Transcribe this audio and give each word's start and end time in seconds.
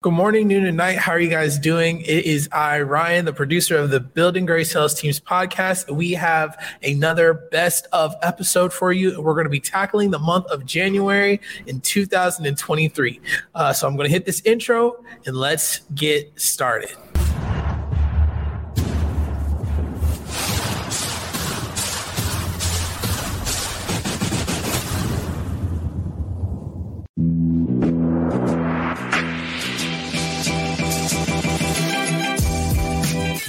Good 0.00 0.12
morning, 0.12 0.46
noon, 0.46 0.64
and 0.64 0.76
night. 0.76 0.96
How 0.96 1.10
are 1.10 1.18
you 1.18 1.28
guys 1.28 1.58
doing? 1.58 2.02
It 2.02 2.24
is 2.24 2.48
I, 2.52 2.82
Ryan, 2.82 3.24
the 3.24 3.32
producer 3.32 3.76
of 3.76 3.90
the 3.90 3.98
Building 3.98 4.46
Great 4.46 4.68
Sales 4.68 4.94
Teams 4.94 5.18
podcast. 5.18 5.90
We 5.90 6.12
have 6.12 6.56
another 6.84 7.48
best 7.50 7.88
of 7.92 8.14
episode 8.22 8.72
for 8.72 8.92
you. 8.92 9.20
We're 9.20 9.34
going 9.34 9.46
to 9.46 9.50
be 9.50 9.58
tackling 9.58 10.12
the 10.12 10.20
month 10.20 10.46
of 10.52 10.64
January 10.64 11.40
in 11.66 11.80
2023. 11.80 13.20
Uh, 13.56 13.72
so 13.72 13.88
I'm 13.88 13.96
going 13.96 14.06
to 14.06 14.12
hit 14.12 14.24
this 14.24 14.40
intro 14.42 15.04
and 15.26 15.36
let's 15.36 15.80
get 15.96 16.40
started. 16.40 16.90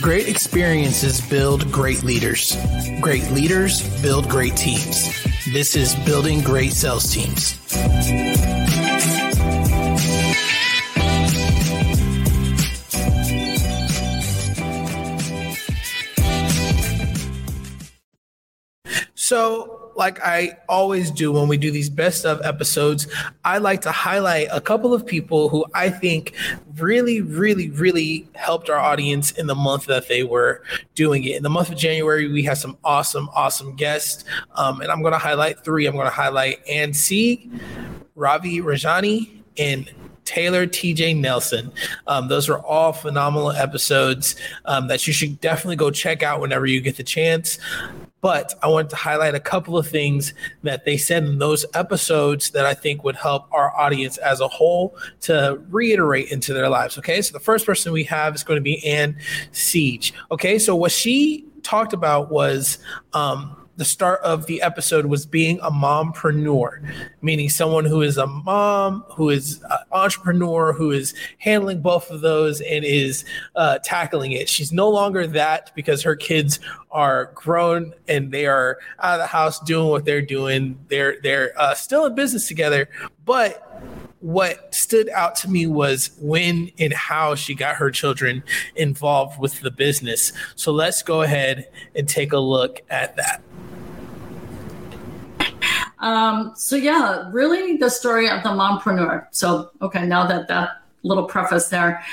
Great 0.09 0.27
experiences 0.27 1.22
build 1.22 1.72
great 1.72 2.02
leaders. 2.02 2.58
Great 3.00 3.30
leaders 3.30 4.02
build 4.02 4.27
great 4.27 4.55
teams. 4.58 5.08
This 5.54 5.76
is 5.76 5.94
Building 6.04 6.41
Great 6.41 6.72
Sales 6.72 7.13
Teams. 7.13 7.54
So, 19.14 19.78
like 19.99 20.20
I 20.21 20.58
always 20.70 21.12
do 21.12 21.31
when 21.34 21.48
we 21.48 21.58
do 21.58 21.70
these 21.70 21.89
best 21.89 22.26
of 22.26 22.41
episodes, 22.41 23.05
I 23.44 23.58
like 23.59 23.81
to 23.81 23.91
highlight 23.91 24.48
a 24.52 24.62
couple 24.62 24.94
of 24.94 25.05
people 25.05 25.49
who 25.49 25.66
I 25.75 25.89
think 25.89 26.34
really, 26.77 27.22
really, 27.22 27.70
really 27.70 28.27
helped 28.34 28.70
our 28.70 28.80
audience 28.80 29.31
in 29.31 29.45
the 29.45 29.55
month 29.55 29.85
that 29.88 30.08
they 30.08 30.23
were 30.23 30.64
doing 30.95 31.25
it. 31.25 31.36
In 31.36 31.44
the 31.44 31.50
month 31.50 31.70
of 31.70 31.77
January, 31.77 32.27
we 32.31 32.42
had 32.42 32.58
some 32.58 32.77
awesome, 32.83 33.30
awesome 33.36 33.75
guests. 33.75 34.23
Um, 34.55 34.81
and 34.81 34.89
I'm 34.89 35.02
going 35.02 35.11
to 35.11 35.20
highlight 35.20 35.64
three. 35.64 35.86
I'm 35.86 35.95
going 35.95 36.08
to 36.08 36.11
highlight 36.11 36.66
Ann 36.67 36.92
Seig, 36.92 37.52
Ravi 38.16 38.61
Rajani, 38.61 39.42
and 39.58 39.92
Taylor 40.23 40.66
TJ 40.66 41.17
Nelson. 41.17 41.73
Um, 42.08 42.30
those 42.30 42.47
were 42.47 42.59
all 42.59 42.94
phenomenal 42.94 43.52
episodes 43.52 44.38
um, 44.66 44.88
that 44.88 45.05
you 45.08 45.11
should 45.11 45.42
definitely 45.42 45.75
go 45.75 45.92
check 45.92 46.23
out 46.23 46.39
whenever 46.39 46.66
you 46.66 46.80
get 46.80 46.95
the 46.95 47.03
chance. 47.03 47.58
But 48.22 48.53
I 48.62 48.67
wanted 48.67 48.89
to 48.89 48.95
highlight 48.95 49.36
a 49.36 49.39
couple 49.39 49.78
of 49.78 49.88
things 49.88 50.34
that 50.64 50.86
they 50.86 50.98
said 50.98 51.23
in 51.23 51.39
those 51.39 51.66
episodes 51.73 52.52
that 52.52 52.66
I 52.66 52.73
think 52.73 53.03
would 53.03 53.16
help 53.16 53.48
our 53.52 53.76
audience 53.78 54.17
as 54.17 54.42
a 54.42 54.48
whole 54.48 54.98
to 55.22 55.61
reiterate 55.70 56.31
into 56.31 56.53
their 56.53 56.70
lives. 56.70 56.98
Okay. 56.98 57.22
So 57.22 57.34
the 57.34 57.39
first 57.39 57.66
person 57.66 57.94
we 57.94 58.03
have 58.06 58.36
is 58.36 58.44
going 58.44 58.58
to 58.58 58.61
be 58.61 58.86
Ann 58.86 59.17
Seig. 59.53 60.11
Okay. 60.31 60.59
So 60.59 60.76
what 60.76 60.92
she 60.92 61.45
talked 61.64 61.94
about 61.94 62.31
was 62.31 62.80
um, 63.14 63.56
the 63.80 63.86
start 63.86 64.20
of 64.23 64.45
the 64.45 64.61
episode 64.61 65.06
was 65.06 65.26
being 65.26 65.58
a 65.61 65.72
mompreneur, 65.72 66.86
meaning 67.22 67.50
someone 67.50 67.86
who 67.86 68.02
is 68.02 68.17
a 68.17 68.28
mom, 68.28 69.06
who 69.16 69.30
is 69.30 69.64
an 69.70 69.78
entrepreneur, 69.94 70.73
who 70.73 70.92
is 70.92 71.14
handling 71.38 71.81
both 71.81 72.11
of 72.11 72.20
those 72.20 72.59
and 72.59 72.83
is 72.83 73.23
uh, 73.56 73.80
tackling 73.81 74.33
it. 74.33 74.50
She's 74.50 74.73
no 74.73 74.89
longer 74.89 75.26
that 75.28 75.72
because 75.76 76.04
her 76.04 76.17
kids 76.17 76.59
are 76.92 77.32
grown 77.36 77.94
and 78.08 78.32
they 78.32 78.45
are 78.45 78.80
out 79.00 79.14
of 79.16 79.20
the 79.20 79.28
house 79.28 79.59
doing 79.59 79.90
what 79.90 80.06
they're 80.06 80.22
doing. 80.22 80.80
They're 80.88 81.18
they're 81.22 81.54
uh, 81.59 81.73
still 81.76 82.06
in 82.06 82.16
business 82.16 82.48
together, 82.48 82.90
but 83.26 83.66
what 84.22 84.73
stood 84.76 85.10
out 85.10 85.36
to 85.38 85.50
me 85.50 85.66
was 85.66 86.12
when 86.20 86.72
and 86.78 86.92
how 86.92 87.36
she 87.36 87.56
got 87.56 87.76
her 87.76 87.90
children 87.90 88.44
involved 88.76 89.40
with 89.40 89.62
the 89.62 89.72
business. 89.72 90.34
So 90.56 90.72
let's 90.72 91.02
go 91.02 91.22
ahead 91.22 91.70
and 91.95 92.08
take 92.08 92.34
a 92.34 92.40
look 92.40 92.82
at 92.90 93.16
that. 93.16 93.42
Um, 95.99 96.54
so 96.55 96.76
yeah, 96.76 97.30
really 97.32 97.78
the 97.78 97.89
story 97.89 98.30
of 98.30 98.44
the 98.44 98.49
mompreneur. 98.49 99.28
So 99.32 99.72
okay, 99.82 100.05
now 100.05 100.26
that 100.28 100.48
that 100.48 100.82
little 101.04 101.26
preface 101.26 101.70
there, 101.70 102.04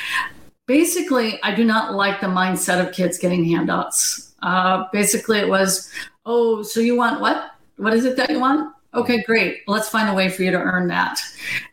basically, 0.66 1.40
I 1.42 1.54
do 1.54 1.64
not 1.64 1.94
like 1.94 2.20
the 2.20 2.26
mindset 2.26 2.84
of 2.84 2.92
kids 2.92 3.18
getting 3.18 3.44
handouts. 3.44 4.25
Uh, 4.42 4.84
basically, 4.92 5.38
it 5.38 5.48
was, 5.48 5.90
oh, 6.24 6.62
so 6.62 6.80
you 6.80 6.96
want 6.96 7.20
what? 7.20 7.52
What 7.76 7.92
is 7.94 8.04
it 8.04 8.16
that 8.16 8.30
you 8.30 8.40
want? 8.40 8.74
Okay, 8.94 9.22
great. 9.24 9.62
Let's 9.66 9.88
find 9.88 10.08
a 10.08 10.14
way 10.14 10.30
for 10.30 10.42
you 10.42 10.50
to 10.50 10.58
earn 10.58 10.88
that. 10.88 11.20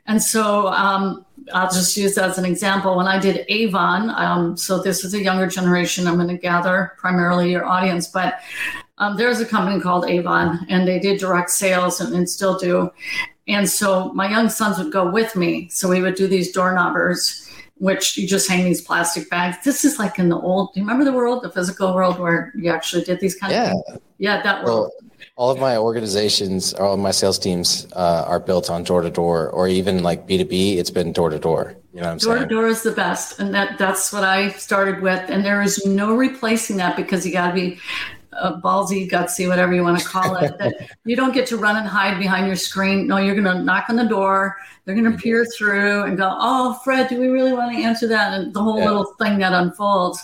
And 0.07 0.22
so 0.22 0.68
um, 0.68 1.25
I'll 1.53 1.69
just 1.69 1.96
use 1.96 2.16
that 2.16 2.29
as 2.29 2.38
an 2.38 2.46
example. 2.46 2.97
When 2.97 3.07
I 3.07 3.18
did 3.18 3.46
Avon, 3.47 4.09
um, 4.09 4.57
so 4.57 4.81
this 4.81 5.06
is 5.06 5.13
a 5.13 5.24
younger 5.24 5.47
generation, 5.47 6.06
I'm 6.06 6.16
going 6.16 6.28
to 6.28 6.38
gather 6.38 6.94
primarily 6.97 7.51
your 7.51 7.66
audience, 7.66 8.07
but 8.07 8.40
um, 8.97 9.16
there's 9.16 9.40
a 9.40 9.45
company 9.45 9.81
called 9.81 10.06
Avon, 10.06 10.66
and 10.69 10.88
they 10.88 11.00
did 11.00 11.19
direct 11.19 11.50
sales 11.50 12.00
and, 12.00 12.13
and, 12.13 12.30
still 12.30 12.57
do. 12.57 12.91
And 13.47 13.69
so 13.69 14.13
my 14.13 14.30
young 14.30 14.50
sons 14.50 14.78
would 14.78 14.91
go 14.91 15.09
with 15.09 15.35
me. 15.35 15.68
So 15.69 15.90
we 15.90 16.01
would 16.01 16.16
do 16.16 16.28
these 16.28 16.51
door 16.51 16.74
knobbers, 16.74 17.50
which 17.83 18.17
you 18.17 18.25
just 18.25 18.49
hang 18.49 18.63
these 18.63 18.79
plastic 18.79 19.29
bags. 19.29 19.57
This 19.66 19.83
is 19.83 19.99
like 19.99 20.17
in 20.17 20.29
the 20.29 20.39
old, 20.39 20.73
do 20.73 20.79
you 20.79 20.85
remember 20.85 21.03
the 21.03 21.11
world, 21.11 21.44
the 21.44 21.49
physical 21.49 21.94
world 21.94 22.17
where 22.17 22.53
you 22.55 22.71
actually 22.71 23.03
did 23.03 23.19
these 23.19 23.35
kind 23.35 23.51
yeah. 23.51 23.71
of 23.71 23.71
things? 23.71 23.99
Yeah, 24.19 24.35
Yeah, 24.35 24.41
that 24.41 24.63
world. 24.63 24.91
Well, 24.97 25.11
all 25.35 25.51
of 25.51 25.59
my 25.59 25.75
organizations, 25.75 26.73
all 26.75 26.94
of 26.94 26.99
my 27.01 27.11
sales 27.11 27.38
teams 27.38 27.85
uh, 27.91 28.23
are 28.25 28.39
built 28.39 28.69
on 28.69 28.83
door 28.83 29.01
to 29.01 29.09
door, 29.09 29.49
or 29.49 29.67
even 29.67 30.01
like 30.01 30.25
B 30.25 30.38
two 30.38 30.45
B. 30.45 30.77
It's 30.77 30.91
been 30.91 31.11
door 31.11 31.29
to 31.29 31.39
door. 31.39 31.75
You 31.94 31.99
know, 31.99 32.07
what 32.07 32.11
I'm 32.11 32.17
door 32.19 32.38
saying? 32.38 32.47
door 32.47 32.47
to 32.47 32.55
door 32.55 32.67
is 32.67 32.83
the 32.83 32.91
best, 32.91 33.39
and 33.39 33.53
that 33.53 33.77
that's 33.77 34.13
what 34.13 34.23
I 34.23 34.51
started 34.51 35.01
with. 35.01 35.29
And 35.29 35.44
there 35.44 35.61
is 35.61 35.85
no 35.85 36.15
replacing 36.15 36.77
that 36.77 36.95
because 36.95 37.25
you 37.25 37.33
got 37.33 37.47
to 37.47 37.53
be 37.53 37.79
uh, 38.39 38.59
ballsy, 38.61 39.09
gutsy, 39.09 39.47
whatever 39.47 39.73
you 39.73 39.83
want 39.83 39.99
to 39.99 40.05
call 40.05 40.35
it. 40.38 40.57
that 40.57 40.89
you 41.05 41.16
don't 41.16 41.33
get 41.33 41.47
to 41.47 41.57
run 41.57 41.75
and 41.75 41.88
hide 41.88 42.19
behind 42.19 42.47
your 42.47 42.55
screen. 42.55 43.07
No, 43.07 43.17
you're 43.17 43.35
going 43.35 43.57
to 43.57 43.63
knock 43.63 43.89
on 43.89 43.95
the 43.95 44.05
door. 44.05 44.57
They're 44.85 44.95
going 44.95 45.11
to 45.11 45.17
peer 45.17 45.45
through 45.45 46.03
and 46.03 46.17
go, 46.17 46.35
"Oh, 46.38 46.79
Fred, 46.83 47.07
do 47.07 47.19
we 47.19 47.27
really 47.27 47.53
want 47.53 47.75
to 47.75 47.81
answer 47.81 48.07
that?" 48.07 48.33
And 48.33 48.53
the 48.53 48.61
whole 48.61 48.79
yeah. 48.79 48.85
little 48.85 49.13
thing 49.19 49.38
that 49.39 49.53
unfolds. 49.53 50.23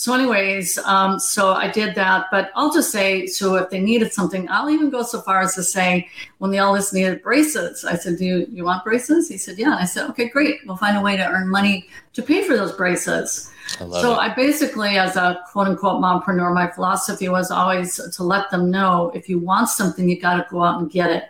So, 0.00 0.14
anyways, 0.14 0.78
um, 0.78 1.18
so 1.18 1.52
I 1.52 1.70
did 1.70 1.94
that. 1.94 2.28
But 2.30 2.52
I'll 2.54 2.72
just 2.72 2.90
say, 2.90 3.26
so 3.26 3.56
if 3.56 3.68
they 3.68 3.80
needed 3.80 4.14
something, 4.14 4.48
I'll 4.48 4.70
even 4.70 4.88
go 4.88 5.02
so 5.02 5.20
far 5.20 5.42
as 5.42 5.54
to 5.56 5.62
say, 5.62 6.08
when 6.38 6.50
the 6.50 6.56
eldest 6.56 6.94
needed 6.94 7.22
braces, 7.22 7.84
I 7.84 7.96
said, 7.96 8.16
"Do 8.16 8.24
you, 8.24 8.46
you 8.50 8.64
want 8.64 8.82
braces?" 8.82 9.28
He 9.28 9.36
said, 9.36 9.58
"Yeah." 9.58 9.72
And 9.72 9.74
I 9.74 9.84
said, 9.84 10.08
"Okay, 10.08 10.30
great. 10.30 10.60
We'll 10.64 10.78
find 10.78 10.96
a 10.96 11.02
way 11.02 11.18
to 11.18 11.26
earn 11.28 11.50
money 11.50 11.86
to 12.14 12.22
pay 12.22 12.42
for 12.44 12.56
those 12.56 12.72
braces." 12.72 13.50
I 13.74 13.90
so 14.00 14.14
it. 14.14 14.16
I 14.16 14.34
basically, 14.34 14.96
as 14.96 15.16
a 15.16 15.44
quote 15.52 15.66
unquote 15.66 16.00
mompreneur, 16.00 16.54
my 16.54 16.70
philosophy 16.70 17.28
was 17.28 17.50
always 17.50 18.00
to 18.16 18.24
let 18.24 18.50
them 18.50 18.70
know 18.70 19.12
if 19.14 19.28
you 19.28 19.38
want 19.38 19.68
something, 19.68 20.08
you 20.08 20.18
got 20.18 20.36
to 20.36 20.46
go 20.50 20.64
out 20.64 20.80
and 20.80 20.90
get 20.90 21.10
it. 21.10 21.24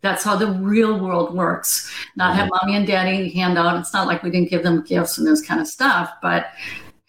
That's 0.00 0.24
how 0.24 0.34
the 0.34 0.50
real 0.50 0.98
world 0.98 1.36
works. 1.36 1.88
Not 2.16 2.30
mm-hmm. 2.30 2.40
have 2.40 2.50
mommy 2.50 2.74
and 2.74 2.84
daddy 2.84 3.30
hand 3.30 3.56
out. 3.58 3.78
It's 3.78 3.92
not 3.92 4.08
like 4.08 4.24
we 4.24 4.30
didn't 4.32 4.50
give 4.50 4.64
them 4.64 4.82
gifts 4.82 5.18
and 5.18 5.26
this 5.26 5.40
kind 5.40 5.60
of 5.60 5.68
stuff, 5.68 6.10
but 6.20 6.50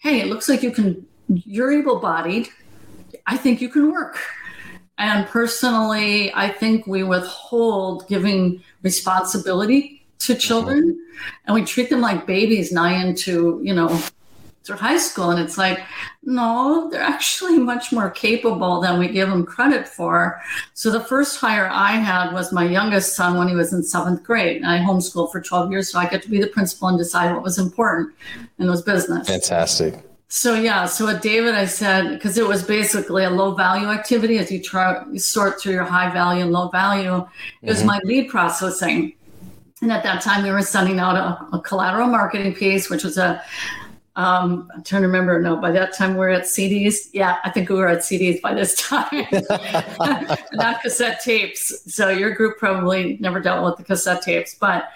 hey, 0.00 0.20
it 0.20 0.26
looks 0.26 0.48
like 0.48 0.62
you 0.62 0.70
can, 0.70 1.06
you're 1.28 1.72
able 1.72 1.98
bodied. 2.00 2.48
I 3.26 3.36
think 3.36 3.60
you 3.60 3.68
can 3.68 3.92
work. 3.92 4.18
And 4.98 5.26
personally, 5.26 6.32
I 6.34 6.48
think 6.48 6.86
we 6.86 7.02
withhold 7.04 8.08
giving 8.08 8.62
responsibility 8.82 10.04
to 10.20 10.34
children 10.34 10.92
mm-hmm. 10.92 11.30
and 11.46 11.54
we 11.54 11.64
treat 11.64 11.88
them 11.88 12.00
like 12.00 12.26
babies 12.26 12.72
nigh 12.72 13.02
into, 13.02 13.60
you 13.62 13.74
know, 13.74 13.88
through 14.64 14.76
high 14.76 14.98
school. 14.98 15.30
And 15.30 15.40
it's 15.40 15.56
like, 15.56 15.80
no, 16.22 16.88
they're 16.90 17.00
actually 17.00 17.58
much 17.72 17.92
more 17.92 18.10
capable 18.10 18.80
than 18.80 18.98
we 18.98 19.08
give 19.08 19.28
them 19.28 19.44
credit 19.44 19.88
for. 19.88 20.40
So 20.74 20.90
the 20.90 21.00
first 21.00 21.40
hire 21.40 21.68
I 21.70 21.92
had 21.92 22.32
was 22.32 22.52
my 22.52 22.64
youngest 22.64 23.16
son 23.16 23.38
when 23.38 23.48
he 23.48 23.54
was 23.54 23.72
in 23.72 23.82
seventh 23.82 24.22
grade. 24.22 24.58
And 24.58 24.66
I 24.66 24.78
homeschooled 24.78 25.32
for 25.32 25.40
12 25.40 25.70
years. 25.70 25.90
So 25.90 25.98
I 25.98 26.08
get 26.08 26.22
to 26.22 26.30
be 26.30 26.40
the 26.40 26.48
principal 26.48 26.88
and 26.88 26.98
decide 26.98 27.32
what 27.32 27.42
was 27.42 27.58
important 27.58 28.14
and 28.58 28.68
was 28.68 28.82
business. 28.82 29.28
Fantastic. 29.28 30.04
So 30.32 30.54
yeah, 30.54 30.84
so 30.84 31.06
with 31.06 31.22
David, 31.22 31.56
I 31.56 31.64
said 31.64 32.10
because 32.10 32.38
it 32.38 32.46
was 32.46 32.62
basically 32.62 33.24
a 33.24 33.30
low 33.30 33.52
value 33.52 33.88
activity 33.88 34.38
as 34.38 34.48
you 34.48 34.62
try 34.62 35.04
you 35.10 35.18
sort 35.18 35.60
through 35.60 35.72
your 35.72 35.82
high 35.82 36.08
value 36.12 36.44
and 36.44 36.52
low 36.52 36.68
value. 36.68 37.26
It 37.62 37.68
was 37.68 37.78
mm-hmm. 37.78 37.86
my 37.88 38.00
lead 38.04 38.28
processing, 38.28 39.14
and 39.82 39.90
at 39.90 40.04
that 40.04 40.22
time 40.22 40.44
we 40.44 40.52
were 40.52 40.62
sending 40.62 41.00
out 41.00 41.16
a, 41.16 41.56
a 41.56 41.60
collateral 41.60 42.06
marketing 42.06 42.54
piece, 42.54 42.88
which 42.88 43.02
was 43.02 43.18
a 43.18 43.42
um, 44.16 44.70
I'm 44.74 44.82
trying 44.82 45.02
to 45.02 45.08
remember. 45.08 45.40
No, 45.40 45.56
by 45.56 45.70
that 45.72 45.94
time 45.94 46.16
we 46.16 46.26
are 46.26 46.30
at 46.30 46.42
CDs. 46.42 47.08
Yeah, 47.12 47.38
I 47.44 47.50
think 47.50 47.68
we 47.68 47.76
were 47.76 47.88
at 47.88 47.98
CDs 47.98 48.40
by 48.40 48.54
this 48.54 48.74
time, 48.74 49.26
not 50.52 50.82
cassette 50.82 51.20
tapes. 51.22 51.92
So 51.94 52.08
your 52.08 52.34
group 52.34 52.58
probably 52.58 53.18
never 53.20 53.40
dealt 53.40 53.64
with 53.64 53.76
the 53.76 53.84
cassette 53.84 54.22
tapes. 54.22 54.54
But, 54.54 54.90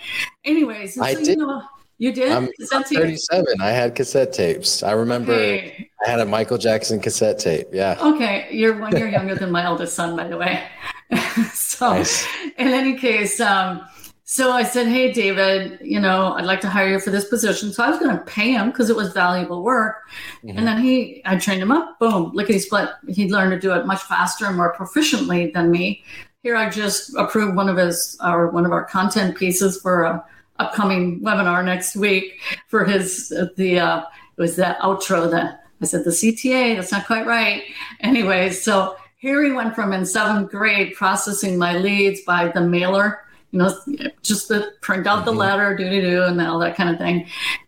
anyways, 0.44 0.99
I 0.99 1.14
so, 1.14 1.19
did. 1.20 1.28
You 1.28 1.37
know, 1.37 1.62
you 1.99 2.12
did? 2.12 2.32
I'm 2.32 2.49
37. 2.58 3.61
I 3.61 3.70
had 3.70 3.94
cassette 3.94 4.32
tapes. 4.32 4.82
I 4.82 4.93
remember 4.93 5.32
okay. 5.32 5.88
I 6.05 6.10
had 6.10 6.20
a 6.20 6.26
Michael 6.26 6.58
Jackson 6.58 6.99
cassette 7.00 7.38
tape. 7.38 7.69
Yeah. 7.72 7.96
Okay. 8.00 8.49
You're 8.50 8.78
one 8.81 8.96
year 8.96 9.08
younger 9.08 9.37
than 9.37 9.52
my 9.52 9.62
eldest 9.64 9.94
son, 9.94 10.17
by 10.17 10.26
the 10.26 10.37
way. 10.37 10.67
so, 11.52 11.90
nice. 11.90 12.26
in 12.58 12.69
any 12.69 12.99
case, 12.99 13.40
um, 13.40 13.87
So 14.26 14.53
I 14.53 14.62
said, 14.62 14.87
Hey, 14.87 15.12
David, 15.12 15.79
you 15.82 16.00
know, 16.00 16.32
I'd 16.32 16.47
like 16.47 16.62
to 16.62 16.69
hire 16.69 16.88
you 16.88 16.99
for 16.99 17.11
this 17.11 17.26
position. 17.26 17.73
So 17.73 17.85
I 17.85 17.91
was 17.91 17.99
going 17.99 18.17
to 18.17 18.25
pay 18.25 18.53
him 18.53 18.71
because 18.71 18.88
it 18.88 18.97
was 18.97 19.12
valuable 19.12 19.62
work. 19.62 19.99
Mm-hmm. 20.43 20.56
And 20.56 20.67
then 20.67 20.82
he, 20.82 21.21
I 21.26 21.37
trained 21.37 21.61
him 21.61 21.71
up, 21.71 21.99
boom, 21.99 22.32
lickety 22.32 22.59
split. 22.59 22.88
He 23.06 23.31
learned 23.31 23.53
to 23.53 23.59
do 23.59 23.75
it 23.75 23.87
much 23.87 24.03
faster 24.03 24.47
and 24.47 24.56
more 24.56 24.75
proficiently 24.75 25.53
than 25.53 25.71
me. 25.71 26.03
Here 26.43 26.56
I 26.56 26.71
just 26.71 27.15
approved 27.17 27.55
one 27.55 27.69
of 27.69 27.76
his, 27.76 28.19
or 28.25 28.49
one 28.49 28.65
of 28.65 28.73
our 28.73 28.85
content 28.85 29.37
pieces 29.37 29.81
for 29.81 30.05
a 30.05 30.25
upcoming 30.59 31.20
webinar 31.20 31.62
next 31.62 31.94
week 31.94 32.41
for 32.69 32.85
his, 32.85 33.29
the, 33.56 33.79
uh, 33.79 33.99
it 34.37 34.41
was 34.41 34.56
that 34.56 34.79
outro 34.79 35.31
that 35.31 35.65
I 35.82 35.85
said, 35.85 36.05
the 36.05 36.11
CTA, 36.11 36.77
that's 36.77 36.93
not 36.93 37.06
quite 37.06 37.27
right. 37.27 37.65
Anyway, 38.00 38.50
so 38.50 38.97
here 39.19 39.43
he 39.43 39.53
went 39.53 39.75
from 39.75 39.93
in 39.93 40.06
seventh 40.06 40.50
grade 40.50 40.94
processing 40.94 41.59
my 41.59 41.77
leads 41.77 42.23
by 42.23 42.49
the 42.49 42.62
mailer 42.62 43.24
you 43.55 43.61
know, 43.61 44.11
just 44.23 44.49
the 44.49 44.73
print 44.81 45.06
out 45.06 45.25
the 45.25 45.31
mm-hmm. 45.31 45.41
letter, 45.41 45.77
do 45.77 45.89
do 45.89 46.01
do, 46.01 46.25
and 46.25 46.41
all 46.41 46.59
that 46.59 46.77
kind 46.77 46.91
of 46.91 46.99
thing. 46.99 47.27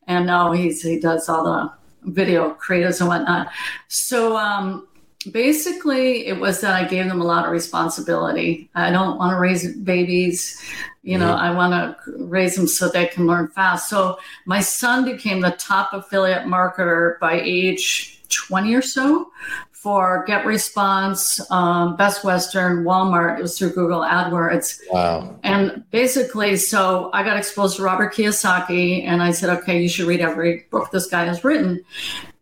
And 0.08 0.26
now 0.26 0.52
he's 0.52 0.82
he 0.82 0.98
does 0.98 1.28
all 1.28 1.44
the 1.44 2.10
video 2.10 2.54
creatives 2.54 3.00
and 3.00 3.08
whatnot. 3.08 3.48
So 3.88 4.36
um, 4.36 4.88
basically, 5.30 6.26
it 6.26 6.40
was 6.40 6.60
that 6.60 6.74
I 6.74 6.88
gave 6.88 7.06
them 7.06 7.20
a 7.20 7.24
lot 7.24 7.46
of 7.46 7.52
responsibility. 7.52 8.68
I 8.74 8.90
don't 8.90 9.16
want 9.16 9.32
to 9.32 9.38
raise 9.38 9.76
babies. 9.76 10.60
You 11.04 11.18
know, 11.18 11.26
mm-hmm. 11.28 11.44
I 11.44 11.54
want 11.54 11.72
to 11.72 12.24
raise 12.24 12.56
them 12.56 12.66
so 12.66 12.88
they 12.88 13.06
can 13.06 13.28
learn 13.28 13.46
fast. 13.48 13.88
So 13.88 14.18
my 14.44 14.60
son 14.60 15.04
became 15.04 15.40
the 15.40 15.52
top 15.52 15.92
affiliate 15.92 16.46
marketer 16.46 17.18
by 17.20 17.40
age 17.40 18.20
20 18.28 18.74
or 18.74 18.82
so 18.82 19.30
for 19.86 20.24
Get 20.26 20.44
Response, 20.44 21.40
um, 21.52 21.94
Best 21.94 22.24
Western, 22.24 22.82
Walmart. 22.82 23.38
It 23.38 23.42
was 23.42 23.56
through 23.56 23.70
Google 23.70 24.00
AdWords. 24.00 24.80
Wow. 24.90 25.38
And 25.44 25.84
basically, 25.92 26.56
so 26.56 27.08
I 27.12 27.22
got 27.22 27.36
exposed 27.36 27.76
to 27.76 27.84
Robert 27.84 28.12
Kiyosaki, 28.12 29.04
and 29.04 29.22
I 29.22 29.30
said, 29.30 29.48
okay, 29.58 29.80
you 29.80 29.88
should 29.88 30.08
read 30.08 30.20
every 30.20 30.66
book 30.72 30.90
this 30.90 31.06
guy 31.06 31.26
has 31.26 31.44
written. 31.44 31.84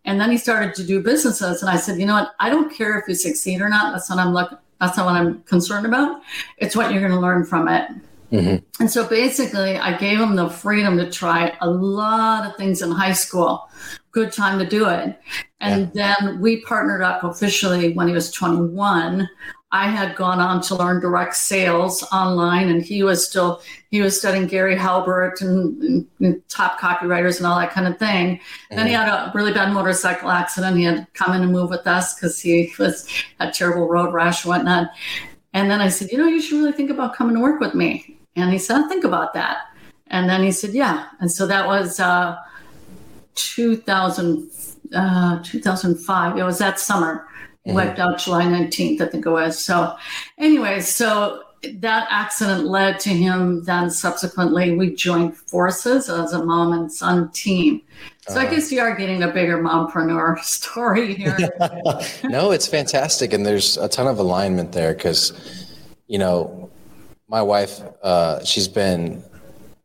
And 0.06 0.18
then 0.18 0.30
he 0.30 0.38
started 0.38 0.74
to 0.76 0.86
do 0.86 1.02
businesses, 1.02 1.60
and 1.60 1.70
I 1.70 1.76
said, 1.76 2.00
you 2.00 2.06
know 2.06 2.14
what? 2.14 2.30
I 2.40 2.48
don't 2.48 2.74
care 2.74 2.98
if 2.98 3.06
you 3.06 3.14
succeed 3.14 3.60
or 3.60 3.68
not. 3.68 3.92
That's 3.92 4.08
not 4.08 4.18
I'm 4.18 4.32
look. 4.32 4.58
That's 4.80 4.96
not 4.96 5.04
what 5.04 5.16
I'm 5.16 5.42
concerned 5.42 5.84
about. 5.84 6.22
It's 6.56 6.74
what 6.74 6.92
you're 6.92 7.00
going 7.00 7.12
to 7.12 7.20
learn 7.20 7.44
from 7.44 7.68
it. 7.68 7.90
Mm-hmm. 8.32 8.56
And 8.80 8.90
so 8.90 9.06
basically, 9.06 9.76
I 9.76 9.98
gave 9.98 10.18
him 10.18 10.34
the 10.34 10.48
freedom 10.48 10.96
to 10.96 11.10
try 11.10 11.54
a 11.60 11.68
lot 11.68 12.46
of 12.48 12.56
things 12.56 12.80
in 12.80 12.90
high 12.90 13.12
school. 13.12 13.68
Good 14.14 14.32
time 14.32 14.58
to 14.60 14.66
do 14.66 14.88
it. 14.88 15.18
And 15.60 15.90
yeah. 15.92 16.14
then 16.20 16.40
we 16.40 16.62
partnered 16.62 17.02
up 17.02 17.24
officially 17.24 17.92
when 17.94 18.06
he 18.06 18.14
was 18.14 18.30
21. 18.30 19.28
I 19.72 19.88
had 19.88 20.14
gone 20.14 20.38
on 20.38 20.62
to 20.62 20.76
learn 20.76 21.00
direct 21.00 21.34
sales 21.34 22.04
online, 22.12 22.68
and 22.68 22.80
he 22.80 23.02
was 23.02 23.28
still 23.28 23.60
he 23.90 24.00
was 24.00 24.16
studying 24.16 24.46
Gary 24.46 24.76
Halbert 24.76 25.40
and, 25.40 26.06
and, 26.20 26.48
top 26.48 26.78
copywriters 26.78 27.38
and 27.38 27.46
all 27.46 27.58
that 27.58 27.72
kind 27.72 27.88
of 27.88 27.98
thing. 27.98 28.36
Mm-hmm. 28.36 28.76
Then 28.76 28.86
he 28.86 28.92
had 28.92 29.08
a 29.08 29.32
really 29.34 29.52
bad 29.52 29.72
motorcycle 29.72 30.30
accident. 30.30 30.76
He 30.76 30.84
had 30.84 30.96
to 30.98 31.06
come 31.14 31.34
in 31.34 31.42
and 31.42 31.50
move 31.50 31.70
with 31.70 31.88
us 31.88 32.14
because 32.14 32.38
he 32.38 32.72
was 32.78 33.08
had 33.40 33.52
terrible 33.52 33.88
road 33.88 34.12
rash 34.14 34.44
and 34.44 34.50
whatnot. 34.50 34.90
And 35.54 35.68
then 35.68 35.80
I 35.80 35.88
said, 35.88 36.12
you 36.12 36.18
know, 36.18 36.28
you 36.28 36.40
should 36.40 36.58
really 36.58 36.72
think 36.72 36.90
about 36.90 37.16
coming 37.16 37.34
to 37.34 37.40
work 37.40 37.58
with 37.58 37.74
me. 37.74 38.16
And 38.36 38.52
he 38.52 38.58
said, 38.58 38.86
think 38.86 39.02
about 39.02 39.34
that. 39.34 39.58
And 40.06 40.28
then 40.28 40.44
he 40.44 40.52
said, 40.52 40.70
yeah. 40.70 41.06
And 41.18 41.30
so 41.30 41.48
that 41.48 41.66
was 41.66 41.98
uh, 41.98 42.36
2000, 43.34 44.50
uh, 44.94 45.42
2005. 45.42 46.38
It 46.38 46.42
was 46.42 46.58
that 46.58 46.78
summer. 46.78 47.26
Mm-hmm. 47.66 47.74
Wiped 47.74 47.98
out 47.98 48.18
July 48.18 48.44
19th, 48.44 49.00
I 49.00 49.06
think 49.06 49.24
it 49.24 49.30
was. 49.30 49.58
So, 49.62 49.96
anyway, 50.38 50.80
so 50.80 51.42
that 51.76 52.06
accident 52.10 52.66
led 52.66 53.00
to 53.00 53.08
him 53.08 53.64
then 53.64 53.88
subsequently 53.88 54.76
we 54.76 54.94
joined 54.94 55.34
forces 55.34 56.10
as 56.10 56.34
a 56.34 56.44
mom 56.44 56.74
and 56.74 56.92
son 56.92 57.30
team 57.30 57.80
so 58.28 58.34
uh, 58.34 58.40
i 58.40 58.42
uh-huh. 58.42 58.54
guess 58.54 58.70
you 58.70 58.78
are 58.78 58.94
getting 58.94 59.22
a 59.22 59.28
bigger 59.28 59.56
mompreneur 59.56 60.38
story 60.44 61.14
here 61.14 61.38
no 62.24 62.50
it's 62.50 62.66
fantastic 62.66 63.32
and 63.32 63.46
there's 63.46 63.78
a 63.78 63.88
ton 63.88 64.06
of 64.06 64.18
alignment 64.18 64.72
there 64.72 64.92
because 64.92 65.32
you 66.06 66.18
know 66.18 66.64
my 67.28 67.42
wife, 67.42 67.80
uh, 68.02 68.44
she's 68.44 68.68
been 68.68 69.22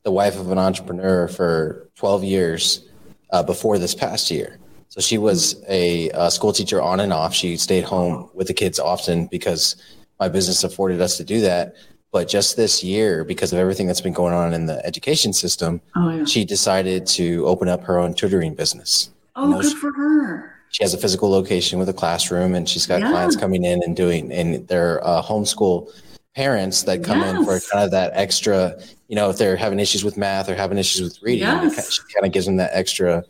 the 0.03 0.11
wife 0.11 0.39
of 0.39 0.51
an 0.51 0.57
entrepreneur 0.57 1.27
for 1.27 1.89
12 1.95 2.23
years 2.23 2.85
uh, 3.31 3.43
before 3.43 3.77
this 3.77 3.95
past 3.95 4.31
year. 4.31 4.57
So 4.89 5.01
she 5.01 5.17
was 5.17 5.63
a, 5.67 6.09
a, 6.09 6.31
school 6.31 6.51
teacher 6.51 6.81
on 6.81 6.99
and 6.99 7.13
off. 7.13 7.33
She 7.33 7.57
stayed 7.57 7.83
home 7.83 8.29
with 8.33 8.47
the 8.47 8.55
kids 8.55 8.79
often 8.79 9.27
because 9.27 9.75
my 10.19 10.29
business 10.29 10.63
afforded 10.63 10.99
us 10.99 11.15
to 11.17 11.23
do 11.23 11.41
that. 11.41 11.75
But 12.11 12.27
just 12.27 12.57
this 12.57 12.83
year, 12.83 13.23
because 13.23 13.53
of 13.53 13.59
everything 13.59 13.85
that's 13.85 14.01
been 14.01 14.13
going 14.13 14.33
on 14.33 14.53
in 14.53 14.65
the 14.65 14.83
education 14.83 15.31
system, 15.31 15.79
oh, 15.95 16.09
yeah. 16.09 16.25
she 16.25 16.43
decided 16.43 17.05
to 17.07 17.45
open 17.45 17.67
up 17.67 17.83
her 17.83 17.99
own 17.99 18.15
tutoring 18.15 18.55
business. 18.55 19.11
Oh, 19.35 19.61
good 19.61 19.69
she, 19.69 19.75
for 19.75 19.91
her. 19.93 20.55
She 20.69 20.83
has 20.83 20.95
a 20.95 20.97
physical 20.97 21.29
location 21.29 21.77
with 21.77 21.87
a 21.87 21.93
classroom, 21.93 22.55
and 22.55 22.67
she's 22.67 22.87
got 22.87 23.01
yeah. 23.01 23.11
clients 23.11 23.35
coming 23.35 23.63
in 23.63 23.79
and 23.83 23.95
doing, 23.95 24.31
and 24.31 24.67
they're 24.67 25.05
uh, 25.05 25.21
homeschool 25.21 25.91
parents 26.35 26.83
that 26.83 27.03
come 27.03 27.19
yes. 27.19 27.37
in 27.37 27.45
for 27.45 27.59
kind 27.71 27.85
of 27.85 27.91
that 27.91 28.11
extra, 28.15 28.75
you 29.09 29.15
know, 29.15 29.29
if 29.29 29.37
they're 29.37 29.57
having 29.57 29.79
issues 29.79 30.03
with 30.03 30.15
math 30.15 30.47
or 30.47 30.55
having 30.55 30.77
issues 30.77 31.01
with 31.01 31.21
reading, 31.21 31.39
yes. 31.41 31.99
it 31.99 32.13
kind 32.13 32.25
of 32.25 32.31
gives 32.31 32.45
them 32.45 32.57
that 32.57 32.69
extra 32.73 33.25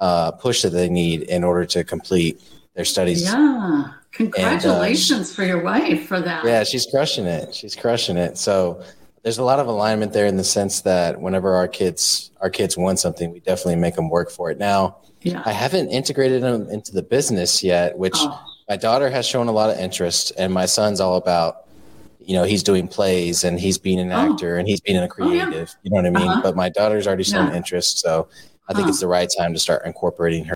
uh, 0.00 0.32
push 0.32 0.62
that 0.62 0.70
they 0.70 0.88
need 0.88 1.22
in 1.22 1.44
order 1.44 1.64
to 1.64 1.84
complete 1.84 2.42
their 2.74 2.84
studies. 2.84 3.22
Yeah. 3.22 3.92
Congratulations 4.10 5.10
and, 5.10 5.20
uh, 5.20 5.34
for 5.34 5.44
your 5.44 5.62
wife 5.62 6.08
for 6.08 6.20
that. 6.20 6.44
Yeah, 6.44 6.64
she's 6.64 6.84
crushing 6.84 7.26
it. 7.26 7.54
She's 7.54 7.76
crushing 7.76 8.16
it. 8.16 8.36
So 8.36 8.82
there's 9.22 9.38
a 9.38 9.44
lot 9.44 9.60
of 9.60 9.68
alignment 9.68 10.12
there 10.12 10.26
in 10.26 10.36
the 10.36 10.44
sense 10.44 10.80
that 10.80 11.20
whenever 11.20 11.54
our 11.54 11.68
kids 11.68 12.32
our 12.40 12.50
kids 12.50 12.76
want 12.76 12.98
something, 12.98 13.32
we 13.32 13.38
definitely 13.38 13.76
make 13.76 13.94
them 13.94 14.08
work 14.08 14.32
for 14.32 14.50
it. 14.50 14.58
Now, 14.58 14.96
yeah. 15.22 15.42
I 15.46 15.52
haven't 15.52 15.90
integrated 15.90 16.42
them 16.42 16.68
into 16.70 16.90
the 16.90 17.02
business 17.02 17.62
yet, 17.62 17.96
which 17.96 18.16
oh. 18.16 18.42
my 18.68 18.76
daughter 18.76 19.08
has 19.10 19.26
shown 19.26 19.46
a 19.46 19.52
lot 19.52 19.70
of 19.70 19.78
interest, 19.78 20.32
and 20.36 20.52
my 20.52 20.66
son's 20.66 21.00
all 21.00 21.16
about 21.16 21.66
you 22.20 22.34
know 22.34 22.44
he's 22.44 22.62
doing 22.62 22.86
plays 22.86 23.44
and 23.44 23.58
he's 23.58 23.78
being 23.78 23.98
an 23.98 24.12
oh. 24.12 24.32
actor 24.32 24.56
and 24.56 24.68
he's 24.68 24.80
being 24.80 24.98
a 24.98 25.08
creative 25.08 25.46
oh, 25.46 25.50
yeah. 25.50 25.66
you 25.82 25.90
know 25.90 25.96
what 25.96 26.06
i 26.06 26.10
mean 26.10 26.28
uh-huh. 26.28 26.42
but 26.42 26.56
my 26.56 26.68
daughter's 26.68 27.06
already 27.06 27.24
shown 27.24 27.48
yeah. 27.48 27.56
interest 27.56 27.98
so 27.98 28.28
i 28.68 28.72
think 28.72 28.84
uh-huh. 28.84 28.90
it's 28.90 29.00
the 29.00 29.06
right 29.06 29.28
time 29.36 29.52
to 29.52 29.58
start 29.58 29.82
incorporating 29.84 30.44
her 30.44 30.54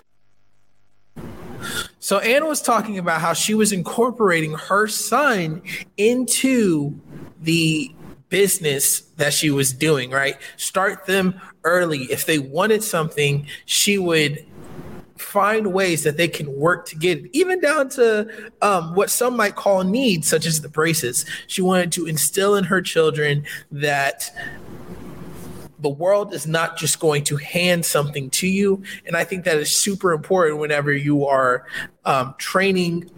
so 1.99 2.19
Anna 2.19 2.45
was 2.45 2.61
talking 2.61 2.99
about 2.99 3.19
how 3.19 3.33
she 3.33 3.55
was 3.55 3.71
incorporating 3.71 4.53
her 4.53 4.87
son 4.87 5.63
into 5.97 6.99
the 7.41 7.91
business 8.29 9.01
that 9.17 9.33
she 9.33 9.49
was 9.49 9.73
doing, 9.73 10.11
right? 10.11 10.37
Start 10.57 11.07
them 11.07 11.41
early. 11.63 12.03
If 12.03 12.27
they 12.27 12.37
wanted 12.37 12.83
something, 12.83 13.47
she 13.65 13.97
would 13.97 14.45
find 15.17 15.73
ways 15.73 16.03
that 16.03 16.17
they 16.17 16.27
can 16.27 16.53
work 16.53 16.87
to 16.87 16.95
get 16.95 17.23
even 17.33 17.61
down 17.61 17.89
to 17.89 18.49
um, 18.61 18.93
what 18.95 19.09
some 19.09 19.35
might 19.35 19.55
call 19.55 19.83
needs, 19.83 20.27
such 20.27 20.45
as 20.45 20.61
the 20.61 20.69
braces. 20.69 21.25
She 21.47 21.61
wanted 21.61 21.91
to 21.93 22.05
instill 22.05 22.55
in 22.55 22.65
her 22.65 22.81
children 22.81 23.45
that 23.71 24.29
the 25.79 25.89
world 25.89 26.33
is 26.33 26.47
not 26.47 26.77
just 26.77 26.99
going 26.99 27.23
to 27.25 27.35
hand 27.37 27.85
something 27.85 28.29
to 28.31 28.47
you. 28.47 28.83
And 29.05 29.15
I 29.15 29.23
think 29.23 29.45
that 29.45 29.57
is 29.57 29.75
super 29.75 30.13
important 30.13 30.59
whenever 30.59 30.91
you 30.91 31.25
are 31.25 31.65
um, 32.05 32.33
training 32.37 33.09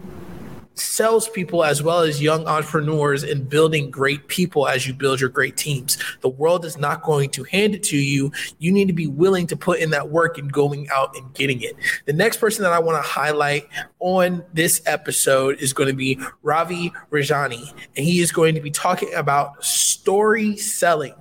salespeople 0.79 1.63
as 1.63 1.83
well 1.83 1.99
as 1.99 2.21
young 2.21 2.45
entrepreneurs 2.47 3.23
in 3.23 3.43
building 3.43 3.89
great 3.89 4.27
people 4.27 4.67
as 4.67 4.87
you 4.87 4.93
build 4.93 5.19
your 5.19 5.29
great 5.29 5.57
teams. 5.57 5.97
The 6.21 6.29
world 6.29 6.65
is 6.65 6.77
not 6.77 7.03
going 7.03 7.29
to 7.31 7.43
hand 7.43 7.75
it 7.75 7.83
to 7.83 7.97
you. 7.97 8.31
You 8.59 8.71
need 8.71 8.87
to 8.87 8.93
be 8.93 9.07
willing 9.07 9.47
to 9.47 9.55
put 9.55 9.79
in 9.79 9.89
that 9.91 10.09
work 10.09 10.37
and 10.37 10.51
going 10.51 10.87
out 10.89 11.15
and 11.15 11.33
getting 11.33 11.61
it. 11.61 11.75
The 12.05 12.13
next 12.13 12.37
person 12.37 12.63
that 12.63 12.73
I 12.73 12.79
want 12.79 13.03
to 13.03 13.07
highlight 13.07 13.67
on 13.99 14.43
this 14.53 14.81
episode 14.85 15.59
is 15.59 15.73
going 15.73 15.89
to 15.89 15.95
be 15.95 16.19
Ravi 16.43 16.91
Rajani, 17.11 17.73
and 17.95 18.05
he 18.05 18.19
is 18.19 18.31
going 18.31 18.55
to 18.55 18.61
be 18.61 18.71
talking 18.71 19.13
about 19.13 19.63
story 19.63 20.57
selling. 20.57 21.13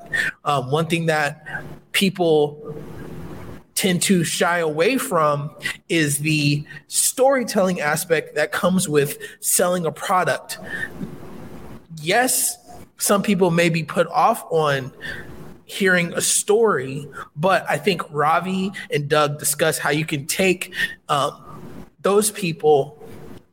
Um, 0.44 0.70
one 0.70 0.86
thing 0.86 1.06
that 1.06 1.64
people 1.92 2.76
tend 3.76 4.02
to 4.02 4.24
shy 4.24 4.58
away 4.58 4.98
from 4.98 5.54
is 5.88 6.18
the 6.18 6.64
storytelling 6.88 7.80
aspect 7.80 8.34
that 8.34 8.50
comes 8.50 8.88
with 8.88 9.18
selling 9.40 9.86
a 9.86 9.92
product. 9.92 10.58
Yes, 12.00 12.56
some 12.96 13.22
people 13.22 13.50
may 13.50 13.68
be 13.68 13.84
put 13.84 14.08
off 14.08 14.44
on 14.50 14.90
hearing 15.66 16.12
a 16.14 16.20
story, 16.20 17.06
but 17.36 17.66
I 17.68 17.76
think 17.76 18.02
Ravi 18.10 18.72
and 18.90 19.08
Doug 19.08 19.38
discuss 19.38 19.78
how 19.78 19.90
you 19.90 20.06
can 20.06 20.26
take 20.26 20.72
um, 21.08 21.92
those 22.00 22.30
people 22.30 23.02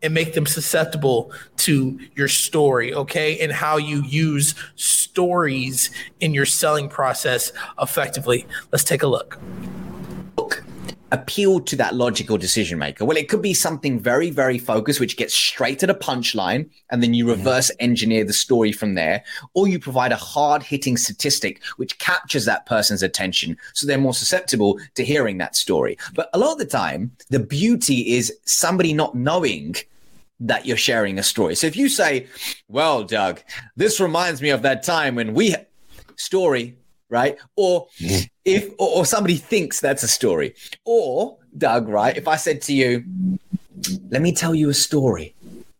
and 0.01 0.13
make 0.13 0.33
them 0.33 0.45
susceptible 0.45 1.31
to 1.57 1.99
your 2.15 2.27
story, 2.27 2.93
okay? 2.93 3.39
And 3.39 3.51
how 3.51 3.77
you 3.77 4.03
use 4.03 4.53
stories 4.75 5.89
in 6.19 6.33
your 6.33 6.45
selling 6.45 6.89
process 6.89 7.51
effectively. 7.81 8.45
Let's 8.71 8.83
take 8.83 9.01
a 9.03 9.07
look 9.07 9.39
appeal 11.13 11.59
to 11.59 11.75
that 11.75 11.95
logical 11.95 12.37
decision 12.37 12.79
maker? 12.79 13.05
Well, 13.05 13.17
it 13.17 13.29
could 13.29 13.41
be 13.41 13.53
something 13.53 13.99
very, 13.99 14.31
very 14.31 14.57
focused, 14.57 14.99
which 14.99 15.15
gets 15.15 15.33
straight 15.33 15.79
to 15.79 15.87
the 15.87 15.93
punchline, 15.93 16.69
and 16.89 17.01
then 17.01 17.13
you 17.13 17.29
reverse 17.29 17.71
engineer 17.79 18.25
the 18.25 18.33
story 18.33 18.71
from 18.71 18.95
there, 18.95 19.23
or 19.53 19.67
you 19.67 19.79
provide 19.79 20.11
a 20.11 20.17
hard 20.17 20.63
hitting 20.63 20.97
statistic 20.97 21.63
which 21.77 21.99
captures 21.99 22.45
that 22.45 22.65
person's 22.65 23.03
attention 23.03 23.55
so 23.73 23.85
they're 23.85 23.97
more 23.97 24.13
susceptible 24.13 24.79
to 24.95 25.05
hearing 25.05 25.37
that 25.37 25.55
story. 25.55 25.97
But 26.15 26.29
a 26.33 26.39
lot 26.39 26.53
of 26.53 26.57
the 26.57 26.65
time, 26.65 27.11
the 27.29 27.39
beauty 27.39 28.15
is 28.15 28.33
somebody 28.45 28.93
not 28.93 29.15
knowing 29.15 29.75
that 30.39 30.65
you're 30.65 30.77
sharing 30.77 31.19
a 31.19 31.23
story. 31.23 31.55
So 31.55 31.67
if 31.67 31.77
you 31.77 31.89
say, 31.89 32.27
Well, 32.67 33.03
Doug, 33.03 33.41
this 33.75 33.99
reminds 33.99 34.41
me 34.41 34.49
of 34.49 34.63
that 34.63 34.83
time 34.83 35.15
when 35.15 35.35
we 35.35 35.55
story 36.15 36.75
right? 37.13 37.37
Or 37.55 37.87
if 38.43 38.69
or, 38.77 38.89
or 38.97 39.05
somebody 39.05 39.37
thinks 39.37 39.79
that's 39.79 40.03
a 40.03 40.07
story. 40.09 40.55
Or 40.83 41.37
Doug, 41.57 41.87
right? 41.87 42.17
If 42.17 42.27
I 42.27 42.35
said 42.35 42.61
to 42.63 42.73
you, 42.73 43.05
"Let 44.09 44.21
me 44.21 44.33
tell 44.33 44.53
you 44.53 44.69
a 44.69 44.73
story," 44.73 45.33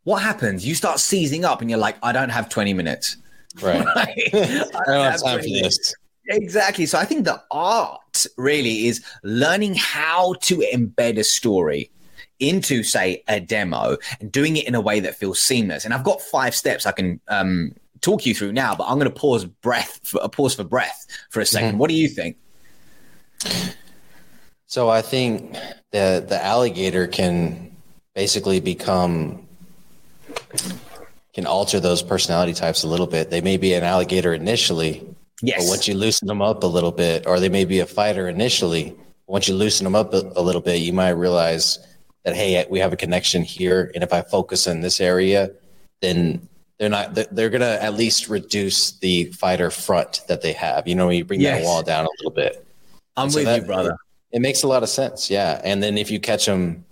what 0.05 0.21
happens? 0.21 0.65
You 0.65 0.75
start 0.75 0.99
seizing 0.99 1.43
up, 1.43 1.59
and 1.59 1.69
you're 1.69 1.79
like, 1.79 1.97
"I 2.01 2.13
don't 2.13 2.29
have 2.29 2.47
20 2.47 2.73
minutes." 2.73 3.17
Right. 3.61 3.85
right? 3.95 4.29
I 4.33 4.81
don't 4.85 5.11
have 5.11 5.21
time 5.21 5.39
for 5.39 5.43
this. 5.43 5.95
Exactly. 6.27 6.85
So 6.85 6.97
I 6.97 7.05
think 7.05 7.25
the 7.25 7.41
art 7.51 8.25
really 8.37 8.87
is 8.87 9.03
learning 9.23 9.75
how 9.75 10.35
to 10.43 10.65
embed 10.73 11.17
a 11.17 11.23
story 11.23 11.91
into, 12.39 12.83
say, 12.83 13.23
a 13.27 13.39
demo 13.39 13.97
and 14.19 14.31
doing 14.31 14.57
it 14.57 14.67
in 14.67 14.75
a 14.75 14.81
way 14.81 14.99
that 15.01 15.15
feels 15.15 15.41
seamless. 15.41 15.85
And 15.85 15.93
I've 15.93 16.03
got 16.03 16.21
five 16.21 16.55
steps 16.55 16.85
I 16.85 16.91
can 16.91 17.19
um, 17.27 17.75
talk 18.03 18.25
you 18.25 18.35
through 18.35 18.51
now, 18.51 18.75
but 18.75 18.83
I'm 18.83 18.99
going 18.99 19.11
to 19.11 19.19
pause 19.19 19.45
breath 19.45 19.99
for 20.03 20.19
a 20.21 20.29
pause 20.29 20.53
for 20.53 20.63
breath 20.63 21.07
for 21.29 21.39
a 21.39 21.43
2nd 21.43 21.61
mm-hmm. 21.61 21.77
What 21.79 21.89
do 21.89 21.95
you 21.95 22.07
think? 22.07 22.37
So 24.67 24.89
I 24.89 25.01
think 25.01 25.55
the 25.91 26.23
the 26.27 26.43
alligator 26.43 27.07
can 27.07 27.75
basically 28.13 28.59
become 28.59 29.47
can 31.33 31.45
alter 31.45 31.79
those 31.79 32.03
personality 32.03 32.53
types 32.53 32.83
a 32.83 32.87
little 32.87 33.07
bit. 33.07 33.29
They 33.29 33.41
may 33.41 33.57
be 33.57 33.73
an 33.73 33.83
alligator 33.83 34.33
initially, 34.33 35.05
yes. 35.41 35.63
but 35.63 35.69
once 35.69 35.87
you 35.87 35.95
loosen 35.95 36.27
them 36.27 36.41
up 36.41 36.63
a 36.63 36.67
little 36.67 36.91
bit, 36.91 37.25
or 37.25 37.39
they 37.39 37.49
may 37.49 37.65
be 37.65 37.79
a 37.79 37.85
fighter 37.85 38.27
initially. 38.27 38.95
Once 39.27 39.47
you 39.47 39.55
loosen 39.55 39.83
them 39.85 39.95
up 39.95 40.13
a, 40.13 40.21
a 40.35 40.41
little 40.41 40.61
bit, 40.61 40.81
you 40.81 40.93
might 40.93 41.11
realize 41.11 41.79
that 42.23 42.35
hey, 42.35 42.65
we 42.69 42.79
have 42.79 42.93
a 42.93 42.97
connection 42.97 43.41
here, 43.41 43.91
and 43.95 44.03
if 44.03 44.11
I 44.13 44.21
focus 44.21 44.67
in 44.67 44.81
this 44.81 44.99
area, 44.99 45.51
then 46.01 46.47
they're 46.83 46.89
not 46.89 47.15
they're 47.15 47.49
going 47.49 47.61
to 47.61 47.81
at 47.81 47.93
least 47.93 48.27
reduce 48.27 48.91
the 48.99 49.31
fighter 49.31 49.71
front 49.71 50.21
that 50.27 50.41
they 50.41 50.51
have. 50.51 50.85
You 50.85 50.95
know 50.95 51.07
when 51.07 51.15
you 51.15 51.23
bring 51.23 51.39
yes. 51.39 51.61
that 51.61 51.65
wall 51.65 51.81
down 51.81 52.03
a 52.03 52.09
little 52.19 52.31
bit. 52.31 52.67
I'm 53.15 53.29
so 53.29 53.37
with 53.37 53.45
that, 53.45 53.61
you 53.61 53.67
brother. 53.67 53.95
it 54.33 54.41
makes 54.41 54.63
a 54.63 54.67
lot 54.67 54.83
of 54.83 54.89
sense 54.89 55.29
yeah. 55.29 55.61
And 55.63 55.81
then 55.81 55.97
if 55.97 56.11
you 56.11 56.19
catch 56.19 56.45
them 56.45 56.83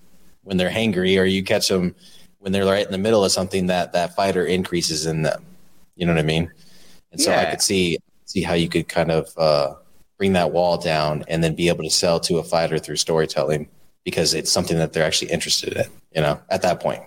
when 0.43 0.55
they're 0.55 0.69
hangry 0.69 1.19
or 1.19 1.25
you 1.25 1.43
catch 1.43 1.67
them 1.67 1.93
when 2.39 2.53
they're 2.53 2.65
right 2.65 2.85
in 2.85 2.91
the 2.93 2.97
middle 2.97 3.25
of 3.25 3.33
something 3.33 3.67
that 3.67 3.91
that 3.91 4.15
fighter 4.15 4.45
increases 4.45 5.07
in 5.07 5.23
them. 5.23 5.43
You 5.97 6.05
know 6.05 6.13
what 6.13 6.19
i 6.19 6.23
mean? 6.25 6.49
And 7.11 7.19
so 7.19 7.31
yeah. 7.31 7.41
i 7.41 7.45
could 7.51 7.61
see 7.61 7.97
see 8.25 8.43
how 8.43 8.53
you 8.53 8.69
could 8.69 8.87
kind 8.87 9.11
of 9.11 9.27
uh, 9.37 9.73
bring 10.17 10.31
that 10.33 10.53
wall 10.53 10.77
down 10.77 11.25
and 11.27 11.43
then 11.43 11.53
be 11.53 11.67
able 11.67 11.83
to 11.83 11.89
sell 11.89 12.17
to 12.21 12.37
a 12.37 12.43
fighter 12.43 12.79
through 12.79 12.95
storytelling 12.95 13.67
because 14.05 14.33
it's 14.33 14.49
something 14.49 14.77
that 14.77 14.93
they're 14.93 15.05
actually 15.05 15.31
interested 15.31 15.73
in 15.73 15.85
you 16.15 16.21
know 16.21 16.39
at 16.49 16.61
that 16.61 16.79
point 16.79 17.03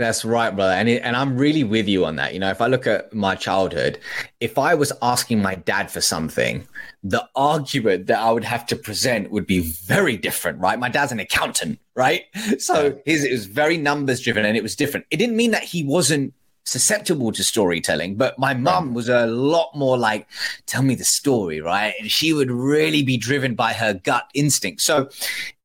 that's 0.00 0.24
right, 0.24 0.54
brother. 0.54 0.72
And 0.72 0.88
it, 0.88 1.02
and 1.02 1.14
I'm 1.14 1.36
really 1.36 1.62
with 1.62 1.86
you 1.86 2.06
on 2.06 2.16
that. 2.16 2.32
You 2.32 2.40
know, 2.40 2.48
if 2.48 2.62
I 2.62 2.66
look 2.66 2.86
at 2.86 3.12
my 3.12 3.34
childhood, 3.34 3.98
if 4.40 4.56
I 4.56 4.74
was 4.74 4.92
asking 5.02 5.42
my 5.42 5.56
dad 5.56 5.90
for 5.90 6.00
something, 6.00 6.66
the 7.04 7.28
argument 7.36 8.06
that 8.06 8.18
I 8.18 8.30
would 8.32 8.44
have 8.44 8.64
to 8.66 8.76
present 8.76 9.30
would 9.30 9.46
be 9.46 9.60
very 9.60 10.16
different, 10.16 10.58
right? 10.58 10.78
My 10.78 10.88
dad's 10.88 11.12
an 11.12 11.20
accountant, 11.20 11.78
right? 11.94 12.24
So 12.58 12.98
his 13.04 13.24
it 13.24 13.32
was 13.32 13.46
very 13.46 13.76
numbers 13.76 14.20
driven 14.20 14.44
and 14.44 14.56
it 14.56 14.62
was 14.62 14.74
different. 14.74 15.06
It 15.10 15.18
didn't 15.18 15.36
mean 15.36 15.50
that 15.50 15.64
he 15.64 15.84
wasn't 15.84 16.32
susceptible 16.64 17.32
to 17.32 17.42
storytelling, 17.42 18.16
but 18.16 18.38
my 18.38 18.54
mum 18.54 18.94
was 18.94 19.08
a 19.08 19.26
lot 19.26 19.70
more 19.74 19.98
like, 19.98 20.26
tell 20.66 20.82
me 20.82 20.94
the 20.94 21.04
story, 21.04 21.60
right? 21.60 21.94
And 21.98 22.10
she 22.10 22.32
would 22.32 22.50
really 22.50 23.02
be 23.02 23.16
driven 23.16 23.54
by 23.54 23.72
her 23.72 23.94
gut 23.94 24.30
instinct. 24.34 24.80
So 24.82 25.08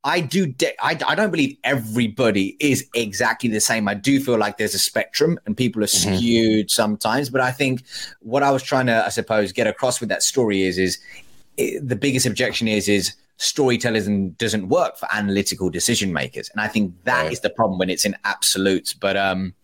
I 0.06 0.20
do. 0.20 0.46
De- 0.46 0.80
I, 0.80 0.98
I 1.08 1.16
don't 1.16 1.32
believe 1.32 1.58
everybody 1.64 2.56
is 2.60 2.88
exactly 2.94 3.50
the 3.50 3.60
same. 3.60 3.88
I 3.88 3.96
do 3.96 4.20
feel 4.20 4.38
like 4.38 4.58
there's 4.58 4.76
a 4.76 4.80
spectrum 4.80 5.40
and 5.46 5.58
people 5.58 5.82
are 5.84 5.88
mm-hmm. 5.88 6.16
skewed 6.16 6.72
sometimes. 6.72 7.32
But 7.32 7.42
I 7.42 7.52
think 7.52 7.84
what 8.22 8.44
I 8.44 8.52
was 8.52 8.62
trying 8.62 8.86
to, 8.86 9.04
I 9.04 9.10
suppose, 9.10 9.52
get 9.52 9.66
across 9.66 10.00
with 10.00 10.10
that 10.10 10.22
story 10.22 10.62
is, 10.62 10.78
is 10.78 11.00
it, 11.58 11.86
the 11.86 11.96
biggest 11.96 12.28
objection 12.28 12.68
is, 12.68 12.88
is 12.88 13.16
storytelling 13.38 14.30
doesn't 14.32 14.70
work 14.70 14.96
for 14.96 15.08
analytical 15.12 15.72
decision 15.72 16.14
makers, 16.14 16.50
and 16.52 16.62
I 16.62 16.68
think 16.68 16.94
that 17.04 17.24
right. 17.24 17.32
is 17.34 17.40
the 17.42 17.50
problem 17.50 17.80
when 17.80 17.90
it's 17.90 18.06
in 18.06 18.16
absolutes. 18.24 18.94
But 18.94 19.18
um, 19.18 19.56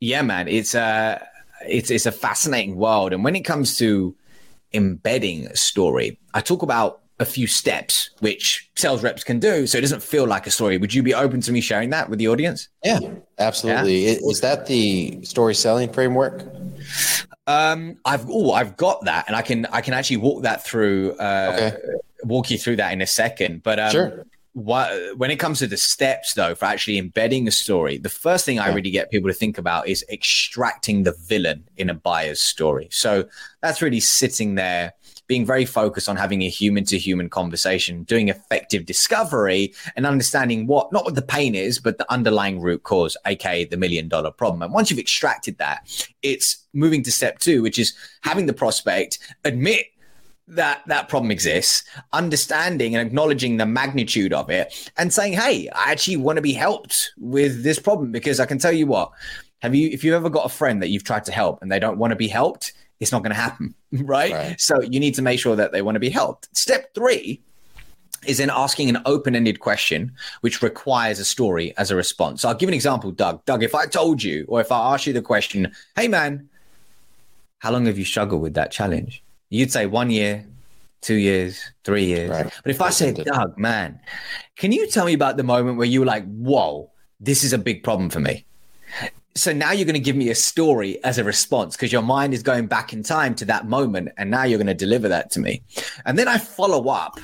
yeah, 0.00 0.22
man, 0.22 0.48
it's 0.48 0.74
a 0.74 0.80
uh, 0.80 1.18
it's 1.66 1.90
it's 1.90 2.06
a 2.06 2.12
fascinating 2.12 2.76
world, 2.76 3.14
and 3.14 3.24
when 3.24 3.34
it 3.34 3.40
comes 3.40 3.78
to 3.78 4.14
embedding 4.74 5.46
a 5.46 5.56
story, 5.56 6.18
I 6.34 6.42
talk 6.42 6.62
about 6.62 7.00
a 7.18 7.24
few 7.24 7.46
steps 7.46 8.10
which 8.20 8.70
sales 8.76 9.02
reps 9.02 9.24
can 9.24 9.38
do. 9.38 9.66
So 9.66 9.78
it 9.78 9.80
doesn't 9.80 10.02
feel 10.02 10.26
like 10.26 10.46
a 10.46 10.50
story. 10.50 10.76
Would 10.76 10.92
you 10.92 11.02
be 11.02 11.14
open 11.14 11.40
to 11.42 11.52
me 11.52 11.60
sharing 11.60 11.90
that 11.90 12.10
with 12.10 12.18
the 12.18 12.28
audience? 12.28 12.68
Yeah 12.84 13.00
absolutely. 13.38 14.06
Yeah? 14.06 14.18
is 14.22 14.40
that 14.40 14.66
the 14.66 15.22
story 15.24 15.54
selling 15.54 15.92
framework? 15.92 16.44
Um 17.46 17.98
i've 18.04 18.28
oh 18.28 18.52
i've 18.52 18.76
got 18.76 19.04
that 19.04 19.24
and 19.28 19.36
i 19.36 19.42
can 19.42 19.66
i 19.66 19.80
can 19.80 19.94
actually 19.94 20.16
walk 20.16 20.42
that 20.42 20.64
through 20.64 21.12
uh 21.12 21.52
okay. 21.54 21.76
walk 22.24 22.50
you 22.50 22.58
through 22.58 22.76
that 22.76 22.92
in 22.92 23.00
a 23.00 23.06
second. 23.06 23.62
But 23.62 23.78
um 23.78 23.90
sure. 23.90 24.26
what, 24.54 25.16
when 25.16 25.30
it 25.30 25.36
comes 25.36 25.60
to 25.60 25.66
the 25.66 25.76
steps 25.76 26.34
though 26.34 26.54
for 26.54 26.64
actually 26.64 26.98
embedding 26.98 27.46
a 27.46 27.52
story 27.52 27.98
the 27.98 28.08
first 28.08 28.44
thing 28.44 28.58
i 28.58 28.68
really 28.72 28.90
get 28.90 29.10
people 29.10 29.28
to 29.28 29.34
think 29.34 29.58
about 29.58 29.86
is 29.86 30.04
extracting 30.10 31.04
the 31.04 31.14
villain 31.28 31.68
in 31.76 31.88
a 31.90 31.94
buyer's 31.94 32.42
story. 32.42 32.88
So 32.90 33.24
that's 33.62 33.80
really 33.80 34.00
sitting 34.00 34.56
there 34.56 34.92
being 35.26 35.44
very 35.44 35.64
focused 35.64 36.08
on 36.08 36.16
having 36.16 36.42
a 36.42 36.48
human 36.48 36.84
to 36.84 36.98
human 36.98 37.28
conversation, 37.28 38.04
doing 38.04 38.28
effective 38.28 38.86
discovery 38.86 39.74
and 39.96 40.06
understanding 40.06 40.66
what, 40.66 40.92
not 40.92 41.04
what 41.04 41.14
the 41.14 41.22
pain 41.22 41.54
is, 41.54 41.78
but 41.78 41.98
the 41.98 42.10
underlying 42.12 42.60
root 42.60 42.82
cause, 42.82 43.16
aka 43.26 43.64
the 43.64 43.76
million 43.76 44.08
dollar 44.08 44.30
problem. 44.30 44.62
And 44.62 44.72
once 44.72 44.90
you've 44.90 45.00
extracted 45.00 45.58
that, 45.58 46.06
it's 46.22 46.64
moving 46.72 47.02
to 47.04 47.12
step 47.12 47.38
two, 47.38 47.62
which 47.62 47.78
is 47.78 47.94
having 48.22 48.46
the 48.46 48.52
prospect 48.52 49.18
admit 49.44 49.86
that 50.48 50.82
that 50.86 51.08
problem 51.08 51.32
exists, 51.32 51.82
understanding 52.12 52.94
and 52.94 53.04
acknowledging 53.04 53.56
the 53.56 53.66
magnitude 53.66 54.32
of 54.32 54.48
it, 54.48 54.92
and 54.96 55.12
saying, 55.12 55.32
"Hey, 55.32 55.68
I 55.70 55.90
actually 55.90 56.18
want 56.18 56.36
to 56.36 56.42
be 56.42 56.52
helped 56.52 57.10
with 57.18 57.64
this 57.64 57.80
problem 57.80 58.12
because 58.12 58.38
I 58.38 58.46
can 58.46 58.58
tell 58.58 58.72
you 58.72 58.86
what." 58.86 59.10
Have 59.62 59.74
you, 59.74 59.88
if 59.88 60.04
you've 60.04 60.14
ever 60.14 60.30
got 60.30 60.46
a 60.46 60.50
friend 60.50 60.82
that 60.82 60.90
you've 60.90 61.02
tried 61.02 61.24
to 61.24 61.32
help 61.32 61.62
and 61.62 61.72
they 61.72 61.78
don't 61.78 61.98
want 61.98 62.12
to 62.12 62.16
be 62.16 62.28
helped, 62.28 62.74
it's 63.00 63.12
not 63.12 63.22
going 63.22 63.30
to 63.30 63.40
happen, 63.40 63.74
right? 63.92 64.32
right? 64.32 64.60
So 64.60 64.80
you 64.80 65.00
need 65.00 65.14
to 65.14 65.22
make 65.22 65.40
sure 65.40 65.56
that 65.56 65.72
they 65.72 65.82
want 65.82 65.96
to 65.96 66.00
be 66.00 66.10
helped. 66.10 66.48
Step 66.56 66.94
three 66.94 67.40
is 68.26 68.40
in 68.40 68.50
asking 68.50 68.88
an 68.88 68.98
open-ended 69.06 69.60
question 69.60 70.12
which 70.40 70.62
requires 70.62 71.18
a 71.18 71.24
story 71.24 71.76
as 71.76 71.90
a 71.90 71.96
response. 71.96 72.42
So 72.42 72.48
I'll 72.48 72.54
give 72.54 72.68
an 72.68 72.74
example, 72.74 73.10
Doug. 73.12 73.44
Doug, 73.44 73.62
if 73.62 73.74
I 73.74 73.86
told 73.86 74.22
you 74.22 74.44
or 74.48 74.60
if 74.60 74.72
I 74.72 74.94
asked 74.94 75.06
you 75.06 75.12
the 75.12 75.22
question, 75.22 75.72
hey 75.94 76.08
man, 76.08 76.48
how 77.58 77.70
long 77.70 77.86
have 77.86 77.98
you 77.98 78.04
struggled 78.04 78.42
with 78.42 78.54
that 78.54 78.70
challenge? 78.70 79.22
You'd 79.48 79.72
say 79.72 79.86
one 79.86 80.10
year, 80.10 80.44
two 81.00 81.14
years, 81.14 81.62
three 81.84 82.04
years. 82.04 82.30
Right. 82.30 82.52
But 82.64 82.70
if 82.70 82.80
I 82.80 82.90
say, 82.90 83.12
Doug, 83.12 83.56
man, 83.56 84.00
can 84.56 84.72
you 84.72 84.88
tell 84.88 85.06
me 85.06 85.14
about 85.14 85.36
the 85.36 85.44
moment 85.44 85.78
where 85.78 85.86
you 85.86 86.00
were 86.00 86.06
like, 86.06 86.24
whoa, 86.26 86.90
this 87.20 87.44
is 87.44 87.52
a 87.52 87.58
big 87.58 87.82
problem 87.82 88.10
for 88.10 88.20
me? 88.20 88.44
So 89.36 89.52
now 89.52 89.70
you're 89.70 89.84
going 89.84 89.94
to 89.94 90.00
give 90.00 90.16
me 90.16 90.30
a 90.30 90.34
story 90.34 91.02
as 91.04 91.18
a 91.18 91.24
response 91.24 91.76
because 91.76 91.92
your 91.92 92.02
mind 92.02 92.32
is 92.32 92.42
going 92.42 92.66
back 92.66 92.92
in 92.92 93.02
time 93.02 93.34
to 93.34 93.44
that 93.44 93.66
moment 93.66 94.08
and 94.16 94.30
now 94.30 94.44
you're 94.44 94.58
going 94.58 94.66
to 94.66 94.74
deliver 94.74 95.08
that 95.08 95.30
to 95.32 95.40
me. 95.40 95.62
And 96.04 96.18
then 96.18 96.26
i 96.26 96.38
follow 96.38 96.88
up 96.88 97.18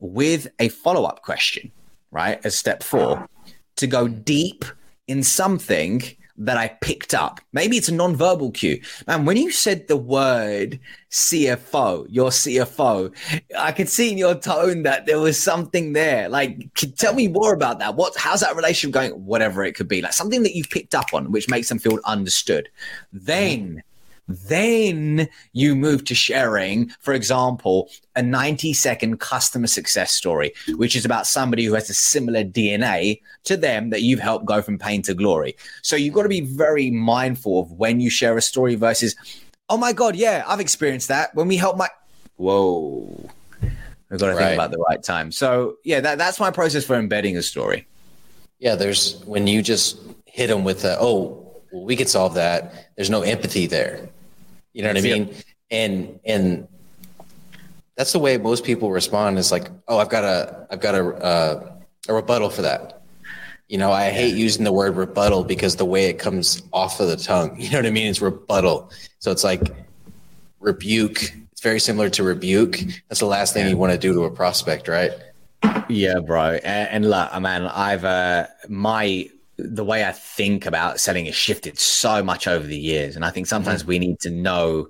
with 0.00 0.48
a 0.58 0.68
follow-up 0.68 1.22
question 1.22 1.70
right 2.10 2.44
as 2.44 2.54
step 2.54 2.82
four 2.82 3.28
to 3.76 3.86
go 3.86 4.08
deep 4.08 4.64
in 5.06 5.22
something 5.22 6.02
that 6.36 6.56
I 6.56 6.68
picked 6.80 7.14
up. 7.14 7.40
Maybe 7.52 7.76
it's 7.76 7.88
a 7.88 7.94
non-verbal 7.94 8.50
cue. 8.52 8.80
Man, 9.06 9.24
when 9.24 9.36
you 9.36 9.50
said 9.50 9.86
the 9.86 9.96
word 9.96 10.80
CFO, 11.10 12.06
your 12.10 12.30
CFO, 12.30 13.14
I 13.56 13.72
could 13.72 13.88
see 13.88 14.10
in 14.10 14.18
your 14.18 14.34
tone 14.34 14.82
that 14.82 15.06
there 15.06 15.20
was 15.20 15.40
something 15.40 15.92
there. 15.92 16.28
Like, 16.28 16.74
tell 16.96 17.14
me 17.14 17.28
more 17.28 17.54
about 17.54 17.78
that. 17.78 17.94
What, 17.94 18.16
how's 18.16 18.40
that 18.40 18.56
relationship 18.56 18.94
going? 18.94 19.12
Whatever 19.12 19.64
it 19.64 19.74
could 19.74 19.88
be, 19.88 20.02
like 20.02 20.12
something 20.12 20.42
that 20.42 20.56
you've 20.56 20.70
picked 20.70 20.94
up 20.94 21.14
on, 21.14 21.30
which 21.30 21.48
makes 21.48 21.68
them 21.68 21.78
feel 21.78 22.00
understood. 22.04 22.68
Then 23.12 23.82
then 24.28 25.28
you 25.52 25.74
move 25.74 26.04
to 26.04 26.14
sharing, 26.14 26.88
for 27.00 27.12
example, 27.12 27.90
a 28.16 28.22
90 28.22 28.72
second 28.72 29.20
customer 29.20 29.66
success 29.66 30.12
story, 30.12 30.52
which 30.76 30.96
is 30.96 31.04
about 31.04 31.26
somebody 31.26 31.64
who 31.64 31.74
has 31.74 31.90
a 31.90 31.94
similar 31.94 32.44
DNA 32.44 33.20
to 33.44 33.56
them 33.56 33.90
that 33.90 34.02
you've 34.02 34.20
helped 34.20 34.46
go 34.46 34.62
from 34.62 34.78
pain 34.78 35.02
to 35.02 35.14
glory. 35.14 35.56
So 35.82 35.96
you've 35.96 36.14
got 36.14 36.22
to 36.22 36.28
be 36.28 36.40
very 36.40 36.90
mindful 36.90 37.60
of 37.60 37.72
when 37.72 38.00
you 38.00 38.10
share 38.10 38.36
a 38.36 38.42
story 38.42 38.74
versus, 38.74 39.14
oh 39.68 39.76
my 39.76 39.92
God, 39.92 40.16
yeah, 40.16 40.44
I've 40.46 40.60
experienced 40.60 41.08
that. 41.08 41.34
When 41.34 41.48
we 41.48 41.56
help 41.56 41.76
my, 41.76 41.88
whoa. 42.36 43.30
We've 44.10 44.20
got 44.20 44.26
to 44.26 44.34
right. 44.34 44.44
think 44.44 44.54
about 44.54 44.70
the 44.70 44.78
right 44.78 45.02
time. 45.02 45.32
So 45.32 45.76
yeah, 45.84 46.00
that, 46.00 46.18
that's 46.18 46.38
my 46.38 46.50
process 46.50 46.84
for 46.84 46.94
embedding 46.94 47.36
a 47.36 47.42
story. 47.42 47.86
Yeah, 48.60 48.76
there's 48.76 49.20
when 49.24 49.46
you 49.46 49.60
just 49.60 49.98
hit 50.24 50.46
them 50.46 50.64
with 50.64 50.84
a, 50.84 50.96
oh, 51.00 51.40
we 51.72 51.96
could 51.96 52.08
solve 52.08 52.34
that. 52.34 52.92
There's 52.96 53.10
no 53.10 53.22
empathy 53.22 53.66
there. 53.66 54.08
You 54.74 54.82
know 54.82 54.88
what 54.88 54.98
I 54.98 55.00
mean? 55.00 55.34
And 55.70 56.20
and 56.26 56.68
that's 57.96 58.12
the 58.12 58.18
way 58.18 58.36
most 58.36 58.64
people 58.64 58.90
respond. 58.90 59.38
Is 59.38 59.50
like, 59.50 59.70
oh, 59.88 59.98
I've 59.98 60.10
got 60.10 60.24
a 60.24 60.66
I've 60.70 60.80
got 60.80 60.94
a 60.94 61.06
uh, 61.06 61.72
a 62.08 62.14
rebuttal 62.14 62.50
for 62.50 62.62
that. 62.62 63.02
You 63.68 63.78
know, 63.78 63.90
I 63.92 64.10
hate 64.10 64.34
using 64.34 64.64
the 64.64 64.72
word 64.72 64.96
rebuttal 64.96 65.44
because 65.44 65.76
the 65.76 65.86
way 65.86 66.06
it 66.06 66.18
comes 66.18 66.62
off 66.72 67.00
of 67.00 67.08
the 67.08 67.16
tongue. 67.16 67.56
You 67.60 67.70
know 67.70 67.78
what 67.78 67.86
I 67.86 67.90
mean? 67.90 68.08
It's 68.08 68.20
rebuttal. 68.20 68.90
So 69.20 69.30
it's 69.30 69.44
like 69.44 69.62
rebuke. 70.60 71.22
It's 71.52 71.62
very 71.62 71.80
similar 71.80 72.10
to 72.10 72.22
rebuke. 72.22 72.78
That's 73.08 73.20
the 73.20 73.26
last 73.26 73.54
thing 73.54 73.68
you 73.68 73.76
want 73.78 73.92
to 73.92 73.98
do 73.98 74.12
to 74.12 74.24
a 74.24 74.30
prospect, 74.30 74.86
right? 74.86 75.12
Yeah, 75.88 76.18
bro. 76.18 76.58
And, 76.62 77.04
and 77.04 77.10
look, 77.10 77.40
man, 77.40 77.66
I've 77.66 78.04
uh, 78.04 78.48
my 78.68 79.30
the 79.56 79.84
way 79.84 80.04
I 80.04 80.12
think 80.12 80.66
about 80.66 81.00
selling 81.00 81.26
has 81.26 81.34
shifted 81.34 81.78
so 81.78 82.22
much 82.22 82.48
over 82.48 82.66
the 82.66 82.78
years, 82.78 83.16
and 83.16 83.24
I 83.24 83.30
think 83.30 83.46
sometimes 83.46 83.80
mm-hmm. 83.82 83.88
we 83.88 83.98
need 83.98 84.20
to 84.20 84.30
know 84.30 84.88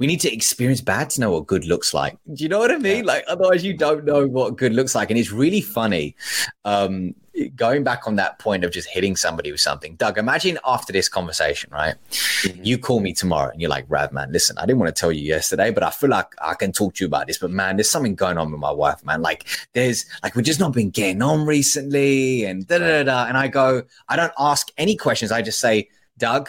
we 0.00 0.06
need 0.06 0.20
to 0.20 0.32
experience 0.32 0.80
bad 0.80 1.10
to 1.10 1.20
know 1.20 1.30
what 1.30 1.46
good 1.46 1.66
looks 1.66 1.92
like. 1.92 2.16
Do 2.32 2.42
you 2.42 2.48
know 2.48 2.58
what 2.58 2.72
I 2.72 2.78
mean? 2.78 3.04
Yeah. 3.04 3.12
Like 3.12 3.24
otherwise 3.28 3.62
you 3.62 3.76
don't 3.76 4.04
know 4.06 4.26
what 4.26 4.56
good 4.56 4.72
looks 4.72 4.94
like. 4.94 5.10
And 5.10 5.18
it's 5.18 5.30
really 5.30 5.60
funny. 5.60 6.16
Um, 6.64 7.14
going 7.54 7.84
back 7.84 8.06
on 8.06 8.16
that 8.16 8.38
point 8.38 8.64
of 8.64 8.72
just 8.72 8.88
hitting 8.88 9.14
somebody 9.14 9.52
with 9.52 9.60
something, 9.60 9.96
Doug, 9.96 10.16
imagine 10.16 10.58
after 10.64 10.90
this 10.90 11.06
conversation, 11.06 11.70
right? 11.70 11.96
Mm-hmm. 12.10 12.64
You 12.64 12.78
call 12.78 13.00
me 13.00 13.12
tomorrow 13.12 13.50
and 13.50 13.60
you're 13.60 13.68
like, 13.68 13.84
Rav, 13.88 14.10
man, 14.10 14.32
listen, 14.32 14.56
I 14.56 14.64
didn't 14.64 14.78
want 14.78 14.94
to 14.94 14.98
tell 14.98 15.12
you 15.12 15.22
yesterday, 15.22 15.70
but 15.70 15.82
I 15.82 15.90
feel 15.90 16.08
like 16.08 16.28
I 16.40 16.54
can 16.54 16.72
talk 16.72 16.94
to 16.94 17.04
you 17.04 17.06
about 17.06 17.26
this. 17.26 17.36
But 17.36 17.50
man, 17.50 17.76
there's 17.76 17.90
something 17.90 18.14
going 18.14 18.38
on 18.38 18.50
with 18.50 18.60
my 18.60 18.72
wife, 18.72 19.04
man. 19.04 19.20
Like 19.20 19.46
there's 19.74 20.06
like 20.22 20.34
we've 20.34 20.46
just 20.46 20.60
not 20.60 20.72
been 20.72 20.88
getting 20.88 21.20
on 21.20 21.44
recently 21.44 22.46
and 22.46 22.66
da 22.66 22.78
da 22.78 23.02
da. 23.02 23.26
And 23.26 23.36
I 23.36 23.48
go, 23.48 23.82
I 24.08 24.16
don't 24.16 24.32
ask 24.38 24.70
any 24.78 24.96
questions. 24.96 25.30
I 25.30 25.42
just 25.42 25.60
say, 25.60 25.90
Doug, 26.16 26.48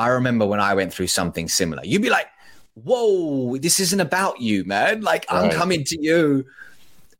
I 0.00 0.08
remember 0.08 0.46
when 0.46 0.60
I 0.60 0.72
went 0.72 0.94
through 0.94 1.08
something 1.08 1.46
similar. 1.46 1.84
You'd 1.84 2.00
be 2.00 2.08
like, 2.08 2.26
whoa, 2.72 3.58
this 3.58 3.78
isn't 3.78 4.00
about 4.00 4.40
you, 4.40 4.64
man. 4.64 5.02
Like, 5.02 5.26
right. 5.30 5.44
I'm 5.44 5.50
coming 5.50 5.84
to 5.84 6.00
you, 6.00 6.46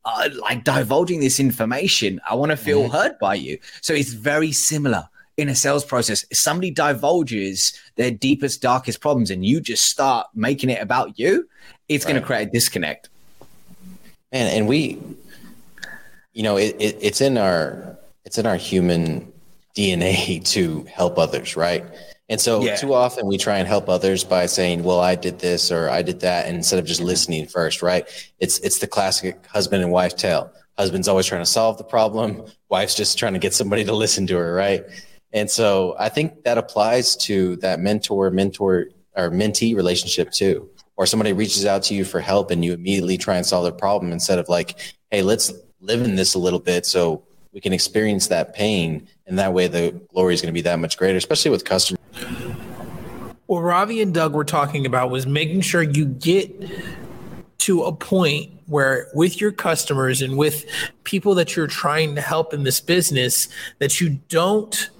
uh, 0.06 0.30
like 0.40 0.64
divulging 0.64 1.20
this 1.20 1.38
information. 1.38 2.22
I 2.28 2.36
want 2.36 2.52
to 2.52 2.56
feel 2.56 2.84
mm-hmm. 2.84 2.92
heard 2.92 3.18
by 3.18 3.34
you. 3.34 3.58
So 3.82 3.92
it's 3.92 4.14
very 4.14 4.50
similar 4.50 5.06
in 5.36 5.50
a 5.50 5.54
sales 5.54 5.84
process. 5.84 6.24
If 6.30 6.38
somebody 6.38 6.70
divulges 6.70 7.78
their 7.96 8.10
deepest, 8.10 8.62
darkest 8.62 9.02
problems 9.02 9.30
and 9.30 9.44
you 9.44 9.60
just 9.60 9.84
start 9.84 10.28
making 10.34 10.70
it 10.70 10.80
about 10.80 11.18
you, 11.18 11.46
it's 11.90 12.06
right. 12.06 12.12
going 12.12 12.22
to 12.22 12.26
create 12.26 12.48
a 12.48 12.50
disconnect. 12.50 13.10
Man, 14.32 14.46
and 14.46 14.66
we, 14.66 14.98
you 16.32 16.42
know, 16.42 16.56
it, 16.56 16.76
it, 16.78 16.96
it's 17.02 17.20
in 17.20 17.36
our 17.36 17.98
it's 18.24 18.38
in 18.38 18.46
our 18.46 18.56
human 18.56 19.30
DNA 19.76 20.42
to 20.52 20.84
help 20.84 21.18
others, 21.18 21.56
right? 21.56 21.84
And 22.30 22.40
so 22.40 22.62
yeah. 22.62 22.76
too 22.76 22.94
often 22.94 23.26
we 23.26 23.36
try 23.36 23.58
and 23.58 23.66
help 23.66 23.88
others 23.88 24.22
by 24.22 24.46
saying, 24.46 24.84
"Well, 24.84 25.00
I 25.00 25.16
did 25.16 25.40
this 25.40 25.72
or 25.72 25.90
I 25.90 26.00
did 26.00 26.20
that," 26.20 26.46
and 26.46 26.56
instead 26.56 26.78
of 26.78 26.86
just 26.86 27.00
mm-hmm. 27.00 27.08
listening 27.08 27.46
first, 27.48 27.82
right? 27.82 28.08
It's 28.38 28.60
it's 28.60 28.78
the 28.78 28.86
classic 28.86 29.44
husband 29.46 29.82
and 29.82 29.90
wife 29.90 30.14
tale. 30.16 30.52
Husband's 30.78 31.08
always 31.08 31.26
trying 31.26 31.42
to 31.42 31.46
solve 31.46 31.76
the 31.76 31.84
problem. 31.84 32.44
Wife's 32.68 32.94
just 32.94 33.18
trying 33.18 33.32
to 33.32 33.40
get 33.40 33.52
somebody 33.52 33.84
to 33.84 33.92
listen 33.92 34.28
to 34.28 34.36
her, 34.36 34.54
right? 34.54 34.84
And 35.32 35.50
so 35.50 35.96
I 35.98 36.08
think 36.08 36.44
that 36.44 36.56
applies 36.56 37.16
to 37.16 37.56
that 37.56 37.80
mentor 37.80 38.30
mentor 38.30 38.86
or 39.16 39.30
mentee 39.30 39.74
relationship 39.74 40.30
too. 40.30 40.70
Or 40.96 41.06
somebody 41.06 41.32
reaches 41.32 41.66
out 41.66 41.82
to 41.84 41.94
you 41.94 42.04
for 42.04 42.20
help 42.20 42.52
and 42.52 42.64
you 42.64 42.72
immediately 42.72 43.18
try 43.18 43.38
and 43.38 43.44
solve 43.44 43.64
their 43.64 43.72
problem 43.72 44.12
instead 44.12 44.38
of 44.38 44.48
like, 44.48 44.78
"Hey, 45.10 45.22
let's 45.22 45.52
live 45.80 46.02
in 46.02 46.14
this 46.14 46.34
a 46.34 46.38
little 46.38 46.60
bit 46.60 46.86
so 46.86 47.24
we 47.52 47.60
can 47.60 47.72
experience 47.72 48.28
that 48.28 48.54
pain 48.54 49.08
and 49.26 49.36
that 49.38 49.52
way 49.52 49.66
the 49.66 50.00
glory 50.12 50.34
is 50.34 50.40
going 50.40 50.52
to 50.52 50.56
be 50.56 50.60
that 50.60 50.78
much 50.78 50.96
greater 50.96 51.16
especially 51.16 51.50
with 51.50 51.64
customers 51.64 51.99
what 53.50 53.62
ravi 53.62 54.00
and 54.00 54.14
doug 54.14 54.32
were 54.32 54.44
talking 54.44 54.86
about 54.86 55.10
was 55.10 55.26
making 55.26 55.60
sure 55.60 55.82
you 55.82 56.04
get 56.04 56.70
to 57.58 57.82
a 57.82 57.92
point 57.92 58.52
where 58.66 59.08
with 59.12 59.40
your 59.40 59.50
customers 59.50 60.22
and 60.22 60.38
with 60.38 60.64
people 61.02 61.34
that 61.34 61.56
you're 61.56 61.66
trying 61.66 62.14
to 62.14 62.20
help 62.20 62.54
in 62.54 62.62
this 62.62 62.80
business 62.80 63.48
that 63.80 64.00
you 64.00 64.10
don't 64.28 64.90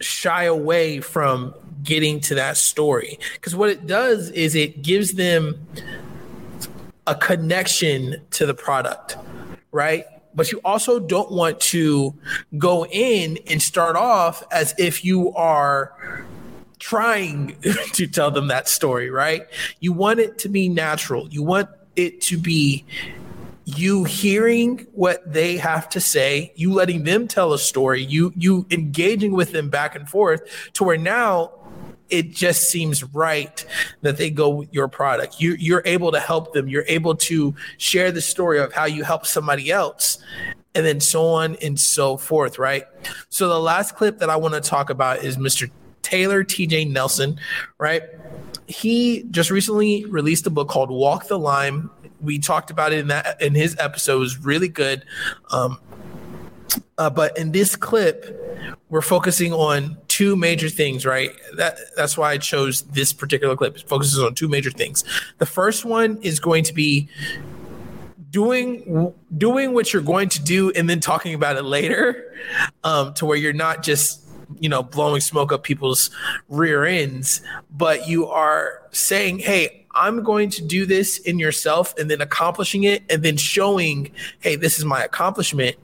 shy 0.00 0.44
away 0.44 1.00
from 1.00 1.54
getting 1.82 2.18
to 2.18 2.34
that 2.34 2.56
story. 2.56 3.18
Because 3.34 3.54
what 3.54 3.68
it 3.68 3.86
does 3.86 4.30
is 4.30 4.54
it 4.54 4.80
gives 4.80 5.12
them 5.14 5.66
a 7.06 7.14
connection 7.14 8.16
to 8.30 8.46
the 8.46 8.54
product 8.54 9.16
right? 9.70 10.06
But 10.34 10.52
you 10.52 10.60
also 10.64 10.98
don't 10.98 11.30
want 11.30 11.60
to 11.60 12.14
go 12.56 12.86
in 12.86 13.38
and 13.48 13.60
start 13.60 13.96
off 13.96 14.42
as 14.50 14.74
if 14.78 15.04
you 15.04 15.32
are 15.34 15.92
trying 16.78 17.56
to 17.92 18.06
tell 18.06 18.30
them 18.30 18.48
that 18.48 18.68
story, 18.68 19.10
right? 19.10 19.46
You 19.80 19.92
want 19.92 20.20
it 20.20 20.38
to 20.38 20.48
be 20.48 20.68
natural. 20.68 21.28
You 21.28 21.42
want 21.42 21.68
it 21.96 22.20
to 22.22 22.38
be 22.38 22.84
you 23.64 24.04
hearing 24.04 24.86
what 24.92 25.30
they 25.30 25.58
have 25.58 25.90
to 25.90 26.00
say, 26.00 26.52
you 26.56 26.72
letting 26.72 27.04
them 27.04 27.28
tell 27.28 27.52
a 27.52 27.58
story, 27.58 28.02
you 28.02 28.32
you 28.34 28.66
engaging 28.70 29.32
with 29.32 29.52
them 29.52 29.68
back 29.68 29.94
and 29.94 30.08
forth 30.08 30.40
to 30.72 30.84
where 30.84 30.96
now 30.96 31.52
it 32.08 32.30
just 32.30 32.70
seems 32.70 33.04
right 33.04 33.64
that 34.00 34.16
they 34.16 34.30
go 34.30 34.48
with 34.48 34.72
your 34.72 34.88
product. 34.88 35.40
You, 35.40 35.54
you're 35.58 35.82
able 35.84 36.12
to 36.12 36.20
help 36.20 36.54
them. 36.54 36.68
You're 36.68 36.86
able 36.88 37.14
to 37.16 37.54
share 37.76 38.10
the 38.10 38.22
story 38.22 38.58
of 38.58 38.72
how 38.72 38.86
you 38.86 39.04
help 39.04 39.26
somebody 39.26 39.70
else, 39.70 40.18
and 40.74 40.86
then 40.86 41.00
so 41.00 41.26
on 41.26 41.56
and 41.56 41.78
so 41.78 42.16
forth, 42.16 42.58
right? 42.58 42.84
So 43.28 43.48
the 43.48 43.60
last 43.60 43.96
clip 43.96 44.18
that 44.18 44.30
I 44.30 44.36
want 44.36 44.54
to 44.54 44.60
talk 44.60 44.90
about 44.90 45.24
is 45.24 45.36
Mr. 45.36 45.70
Taylor 46.08 46.42
TJ 46.42 46.90
Nelson, 46.90 47.38
right? 47.76 48.02
He 48.66 49.24
just 49.30 49.50
recently 49.50 50.06
released 50.06 50.46
a 50.46 50.50
book 50.50 50.68
called 50.68 50.90
Walk 50.90 51.28
the 51.28 51.38
Lyme. 51.38 51.90
We 52.22 52.38
talked 52.38 52.70
about 52.70 52.92
it 52.92 53.00
in 53.00 53.08
that 53.08 53.40
in 53.42 53.54
his 53.54 53.76
episode. 53.78 54.16
It 54.16 54.20
was 54.20 54.38
really 54.38 54.68
good. 54.68 55.04
Um, 55.50 55.78
uh, 56.96 57.10
but 57.10 57.36
in 57.36 57.52
this 57.52 57.76
clip, 57.76 58.34
we're 58.88 59.02
focusing 59.02 59.52
on 59.52 59.98
two 60.08 60.34
major 60.34 60.70
things, 60.70 61.04
right? 61.04 61.30
That 61.56 61.78
that's 61.94 62.16
why 62.16 62.32
I 62.32 62.38
chose 62.38 62.82
this 62.82 63.12
particular 63.12 63.54
clip. 63.54 63.76
It 63.76 63.88
focuses 63.88 64.18
on 64.18 64.34
two 64.34 64.48
major 64.48 64.70
things. 64.70 65.04
The 65.36 65.46
first 65.46 65.84
one 65.84 66.18
is 66.22 66.40
going 66.40 66.64
to 66.64 66.72
be 66.72 67.08
doing 68.30 69.14
doing 69.36 69.74
what 69.74 69.92
you're 69.92 70.02
going 70.02 70.30
to 70.30 70.42
do 70.42 70.70
and 70.70 70.88
then 70.88 71.00
talking 71.00 71.34
about 71.34 71.56
it 71.56 71.64
later, 71.64 72.34
um, 72.82 73.12
to 73.14 73.26
where 73.26 73.36
you're 73.36 73.52
not 73.52 73.82
just 73.82 74.27
you 74.58 74.68
know 74.68 74.82
blowing 74.82 75.20
smoke 75.20 75.52
up 75.52 75.62
people's 75.62 76.10
rear 76.48 76.84
ends, 76.84 77.40
but 77.70 78.08
you 78.08 78.26
are 78.26 78.82
saying, 78.90 79.40
"Hey, 79.40 79.86
I'm 79.94 80.22
going 80.22 80.50
to 80.50 80.64
do 80.64 80.86
this 80.86 81.18
in 81.18 81.38
yourself," 81.38 81.94
and 81.98 82.10
then 82.10 82.20
accomplishing 82.20 82.84
it, 82.84 83.02
and 83.10 83.22
then 83.22 83.36
showing, 83.36 84.10
"Hey, 84.40 84.56
this 84.56 84.78
is 84.78 84.84
my 84.84 85.02
accomplishment," 85.02 85.76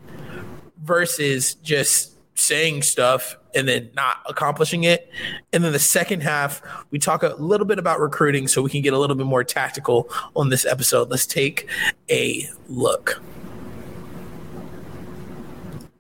versus 0.83 1.55
just 1.55 2.12
saying 2.37 2.83
stuff 2.83 3.37
and 3.55 3.68
then 3.68 3.90
not 3.94 4.16
accomplishing 4.29 4.85
it. 4.85 5.09
And 5.53 5.62
then 5.62 5.72
the 5.72 5.79
second 5.79 6.22
half, 6.22 6.61
we 6.90 6.98
talk 6.98 7.22
a 7.22 7.35
little 7.38 7.66
bit 7.66 7.79
about 7.79 8.00
recruiting 8.00 8.48
so 8.48 8.62
we 8.62 8.70
can 8.70 8.83
get 8.83 8.92
a 8.92 8.98
little 8.98 9.16
bit 9.16 9.27
more 9.27 9.44
tactical 9.44 10.11
on 10.35 10.48
this 10.48 10.66
episode. 10.66 11.11
Let's 11.11 11.27
take 11.27 11.68
a 12.11 12.48
look. 12.68 13.22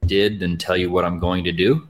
Did 0.04 0.42
and 0.42 0.60
tell 0.60 0.76
you 0.76 0.90
what 0.90 1.04
I'm 1.04 1.18
going 1.18 1.44
to 1.44 1.52
do 1.52 1.86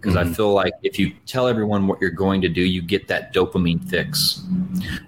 because 0.00 0.16
mm-hmm. 0.16 0.30
I 0.30 0.34
feel 0.34 0.52
like 0.52 0.72
if 0.82 0.98
you 0.98 1.12
tell 1.26 1.46
everyone 1.46 1.86
what 1.86 2.00
you're 2.00 2.10
going 2.10 2.40
to 2.40 2.48
do, 2.48 2.62
you 2.62 2.80
get 2.80 3.08
that 3.08 3.34
dopamine 3.34 3.86
fix. 3.88 4.42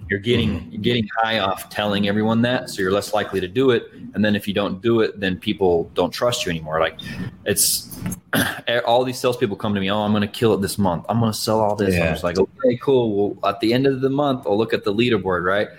You're 0.09 0.19
getting 0.19 0.59
mm-hmm. 0.59 0.71
you're 0.71 0.81
getting 0.81 1.07
high 1.17 1.39
off 1.39 1.69
telling 1.69 2.07
everyone 2.07 2.43
that, 2.43 2.69
so 2.69 2.81
you're 2.81 2.91
less 2.91 3.13
likely 3.13 3.39
to 3.39 3.47
do 3.47 3.71
it. 3.71 3.91
And 4.13 4.23
then 4.23 4.35
if 4.35 4.47
you 4.47 4.53
don't 4.53 4.81
do 4.81 5.01
it, 5.01 5.19
then 5.19 5.37
people 5.37 5.89
don't 5.95 6.11
trust 6.11 6.45
you 6.45 6.51
anymore. 6.51 6.79
Like 6.79 6.99
it's 7.45 7.99
all 8.85 9.03
these 9.03 9.19
salespeople 9.19 9.55
come 9.55 9.73
to 9.73 9.79
me. 9.79 9.89
Oh, 9.89 10.01
I'm 10.01 10.11
going 10.11 10.21
to 10.21 10.27
kill 10.27 10.53
it 10.53 10.61
this 10.61 10.77
month. 10.77 11.05
I'm 11.09 11.19
going 11.19 11.31
to 11.31 11.37
sell 11.37 11.59
all 11.59 11.75
this. 11.75 11.95
Yeah. 11.95 12.07
I'm 12.07 12.13
just 12.13 12.23
like, 12.23 12.37
okay, 12.37 12.77
cool. 12.77 13.35
Well, 13.35 13.49
at 13.49 13.59
the 13.61 13.73
end 13.73 13.87
of 13.87 14.01
the 14.01 14.09
month, 14.09 14.45
I'll 14.45 14.57
look 14.57 14.73
at 14.73 14.83
the 14.83 14.93
leaderboard, 14.93 15.43
right? 15.43 15.69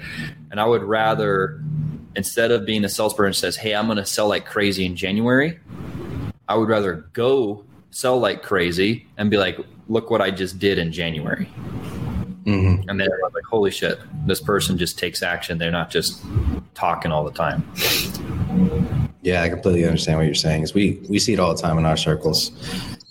And 0.50 0.60
I 0.60 0.66
would 0.66 0.82
rather 0.82 1.60
instead 2.16 2.50
of 2.50 2.64
being 2.64 2.84
a 2.84 2.88
salesperson 2.88 3.32
says, 3.32 3.56
"Hey, 3.56 3.74
I'm 3.74 3.86
going 3.86 3.98
to 3.98 4.06
sell 4.06 4.28
like 4.28 4.44
crazy 4.44 4.84
in 4.84 4.96
January," 4.96 5.60
I 6.48 6.56
would 6.56 6.68
rather 6.68 7.08
go 7.12 7.64
sell 7.94 8.18
like 8.18 8.42
crazy 8.42 9.06
and 9.18 9.30
be 9.30 9.38
like, 9.38 9.56
look 9.88 10.10
what 10.10 10.20
I 10.20 10.32
just 10.32 10.58
did 10.58 10.78
in 10.78 10.90
January. 10.90 11.46
Mm-hmm. 12.44 12.88
And 12.90 13.00
then 13.00 13.08
like, 13.32 13.44
holy 13.48 13.70
shit, 13.70 14.00
this 14.26 14.40
person 14.40 14.76
just 14.76 14.98
takes 14.98 15.22
action. 15.22 15.58
They're 15.58 15.70
not 15.70 15.90
just 15.90 16.20
talking 16.74 17.12
all 17.12 17.24
the 17.24 17.30
time. 17.30 17.62
Yeah, 19.22 19.42
I 19.42 19.48
completely 19.48 19.84
understand 19.84 20.18
what 20.18 20.26
you're 20.26 20.34
saying. 20.34 20.64
Is 20.64 20.74
we 20.74 21.00
we 21.08 21.18
see 21.20 21.32
it 21.32 21.38
all 21.38 21.54
the 21.54 21.62
time 21.62 21.78
in 21.78 21.86
our 21.86 21.96
circles. 21.96 22.50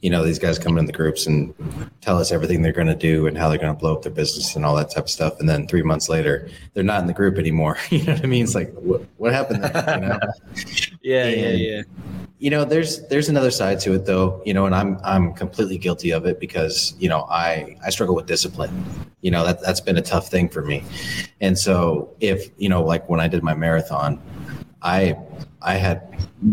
You 0.01 0.09
know, 0.09 0.21
these 0.21 0.37
guys 0.37 0.59
come 0.59 0.77
in 0.77 0.85
the 0.85 0.91
groups 0.91 1.25
and 1.27 1.53
tell 2.01 2.19
us 2.19 2.33
everything 2.33 2.61
they're 2.61 2.73
going 2.73 2.87
to 2.87 2.95
do 2.95 3.25
and 3.25 3.37
how 3.37 3.47
they're 3.47 3.57
going 3.57 3.73
to 3.73 3.79
blow 3.79 3.95
up 3.95 4.01
their 4.01 4.11
business 4.11 4.53
and 4.53 4.65
all 4.65 4.75
that 4.75 4.91
type 4.91 5.05
of 5.05 5.09
stuff. 5.09 5.39
And 5.39 5.47
then 5.47 5.65
three 5.65 5.81
months 5.81 6.09
later, 6.09 6.49
they're 6.73 6.83
not 6.83 6.99
in 6.99 7.07
the 7.07 7.13
group 7.13 7.37
anymore. 7.37 7.77
You 7.89 8.03
know 8.03 8.13
what 8.13 8.23
I 8.23 8.27
mean? 8.27 8.43
It's 8.43 8.53
like, 8.53 8.73
what, 8.73 9.05
what 9.15 9.31
happened 9.31 9.63
there? 9.63 9.95
You 9.95 10.07
know? 10.07 10.19
yeah, 11.01 11.25
and, 11.25 11.59
yeah, 11.59 11.75
yeah. 11.77 11.81
You 12.43 12.49
know, 12.49 12.65
there's 12.65 13.08
there's 13.08 13.29
another 13.29 13.51
side 13.51 13.79
to 13.79 13.93
it 13.93 14.06
though. 14.06 14.41
You 14.45 14.53
know, 14.53 14.65
and 14.65 14.75
I'm 14.75 14.99
I'm 15.01 15.34
completely 15.34 15.77
guilty 15.77 16.12
of 16.12 16.25
it 16.25 16.41
because 16.41 16.93
you 16.99 17.08
know 17.08 17.21
I 17.29 17.77
I 17.86 17.89
struggle 17.89 18.15
with 18.15 18.25
discipline. 18.25 18.84
You 19.21 19.32
know 19.32 19.45
that 19.45 19.62
that's 19.62 19.79
been 19.79 19.97
a 19.97 20.01
tough 20.01 20.27
thing 20.27 20.49
for 20.49 20.62
me. 20.62 20.84
And 21.39 21.58
so 21.58 22.13
if 22.19 22.49
you 22.58 22.67
know, 22.67 22.84
like 22.84 23.08
when 23.08 23.21
I 23.21 23.29
did 23.29 23.43
my 23.43 23.53
marathon, 23.53 24.21
I 24.82 25.17
I 25.62 25.75
had 25.75 26.01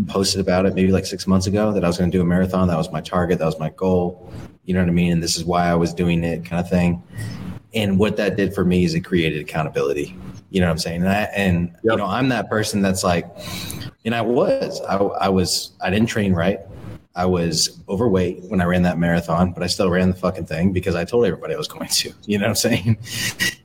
posted 0.07 0.39
about 0.39 0.65
it 0.65 0.75
maybe 0.75 0.93
like 0.93 1.05
six 1.05 1.27
months 1.27 1.45
ago 1.45 1.73
that 1.73 1.83
I 1.83 1.87
was 1.87 1.97
going 1.97 2.09
to 2.09 2.17
do 2.17 2.21
a 2.21 2.25
marathon. 2.25 2.69
That 2.69 2.77
was 2.77 2.89
my 2.89 3.01
target. 3.01 3.39
That 3.39 3.45
was 3.45 3.59
my 3.59 3.71
goal. 3.71 4.31
You 4.63 4.73
know 4.73 4.79
what 4.79 4.87
I 4.87 4.93
mean? 4.93 5.11
And 5.11 5.21
this 5.21 5.35
is 5.35 5.43
why 5.43 5.67
I 5.67 5.75
was 5.75 5.93
doing 5.93 6.23
it, 6.23 6.45
kind 6.45 6.61
of 6.61 6.69
thing. 6.69 7.03
And 7.73 7.99
what 7.99 8.15
that 8.15 8.37
did 8.37 8.55
for 8.55 8.63
me 8.63 8.85
is 8.85 8.93
it 8.93 9.01
created 9.01 9.41
accountability. 9.41 10.15
You 10.51 10.61
know 10.61 10.67
what 10.67 10.71
I'm 10.71 10.77
saying? 10.77 11.01
And, 11.01 11.09
I, 11.09 11.23
and 11.35 11.67
yep. 11.67 11.79
you 11.83 11.97
know, 11.97 12.05
I'm 12.05 12.29
that 12.29 12.49
person 12.49 12.81
that's 12.81 13.03
like, 13.03 13.25
and 14.05 14.15
I 14.15 14.21
was, 14.21 14.81
I, 14.81 14.95
I 14.97 15.29
was, 15.29 15.71
I 15.81 15.89
didn't 15.89 16.07
train 16.07 16.33
right. 16.33 16.59
I 17.13 17.25
was 17.25 17.81
overweight 17.89 18.43
when 18.43 18.61
I 18.61 18.65
ran 18.65 18.83
that 18.83 18.97
marathon, 18.97 19.51
but 19.51 19.63
I 19.63 19.67
still 19.67 19.89
ran 19.89 20.11
the 20.11 20.15
fucking 20.15 20.45
thing 20.45 20.71
because 20.71 20.95
I 20.95 21.03
told 21.03 21.25
everybody 21.25 21.53
I 21.53 21.57
was 21.57 21.67
going 21.67 21.87
to. 21.87 22.13
You 22.25 22.37
know 22.37 22.45
what 22.45 22.49
I'm 22.49 22.55
saying? 22.55 22.97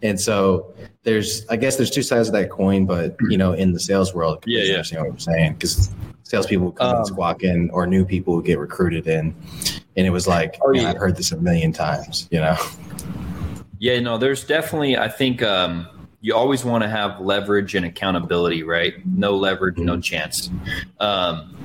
And 0.02 0.20
so 0.20 0.74
there's, 1.04 1.46
I 1.48 1.56
guess 1.56 1.76
there's 1.76 1.90
two 1.90 2.02
sides 2.02 2.28
of 2.28 2.34
that 2.34 2.50
coin, 2.50 2.86
but 2.86 3.16
you 3.28 3.38
know, 3.38 3.52
in 3.52 3.72
the 3.72 3.78
sales 3.78 4.14
world, 4.14 4.42
yeah, 4.46 4.64
yeah, 4.64 4.72
understand 4.72 5.02
what 5.04 5.12
I'm 5.12 5.18
saying 5.18 5.52
because 5.54 5.94
salespeople 6.24 6.72
come 6.72 6.90
um, 6.90 6.96
and 6.96 7.06
squawk 7.06 7.44
in, 7.44 7.70
or 7.70 7.86
new 7.86 8.04
people 8.04 8.34
would 8.34 8.44
get 8.44 8.58
recruited 8.58 9.06
in, 9.06 9.34
and 9.96 10.06
it 10.06 10.10
was 10.10 10.26
like, 10.26 10.58
oh, 10.62 10.72
yeah. 10.72 10.90
I've 10.90 10.96
heard 10.96 11.16
this 11.16 11.30
a 11.30 11.36
million 11.36 11.72
times. 11.72 12.26
You 12.32 12.40
know? 12.40 12.56
Yeah, 13.78 14.00
no, 14.00 14.18
there's 14.18 14.44
definitely. 14.44 14.96
I 14.98 15.08
think 15.08 15.42
um, 15.42 15.86
you 16.26 16.34
always 16.34 16.64
want 16.64 16.82
to 16.82 16.90
have 16.90 17.20
leverage 17.20 17.76
and 17.76 17.86
accountability, 17.86 18.64
right? 18.64 18.94
No 19.06 19.36
leverage, 19.36 19.76
mm-hmm. 19.76 19.84
no 19.84 20.00
chance. 20.00 20.50
Um, 20.98 21.56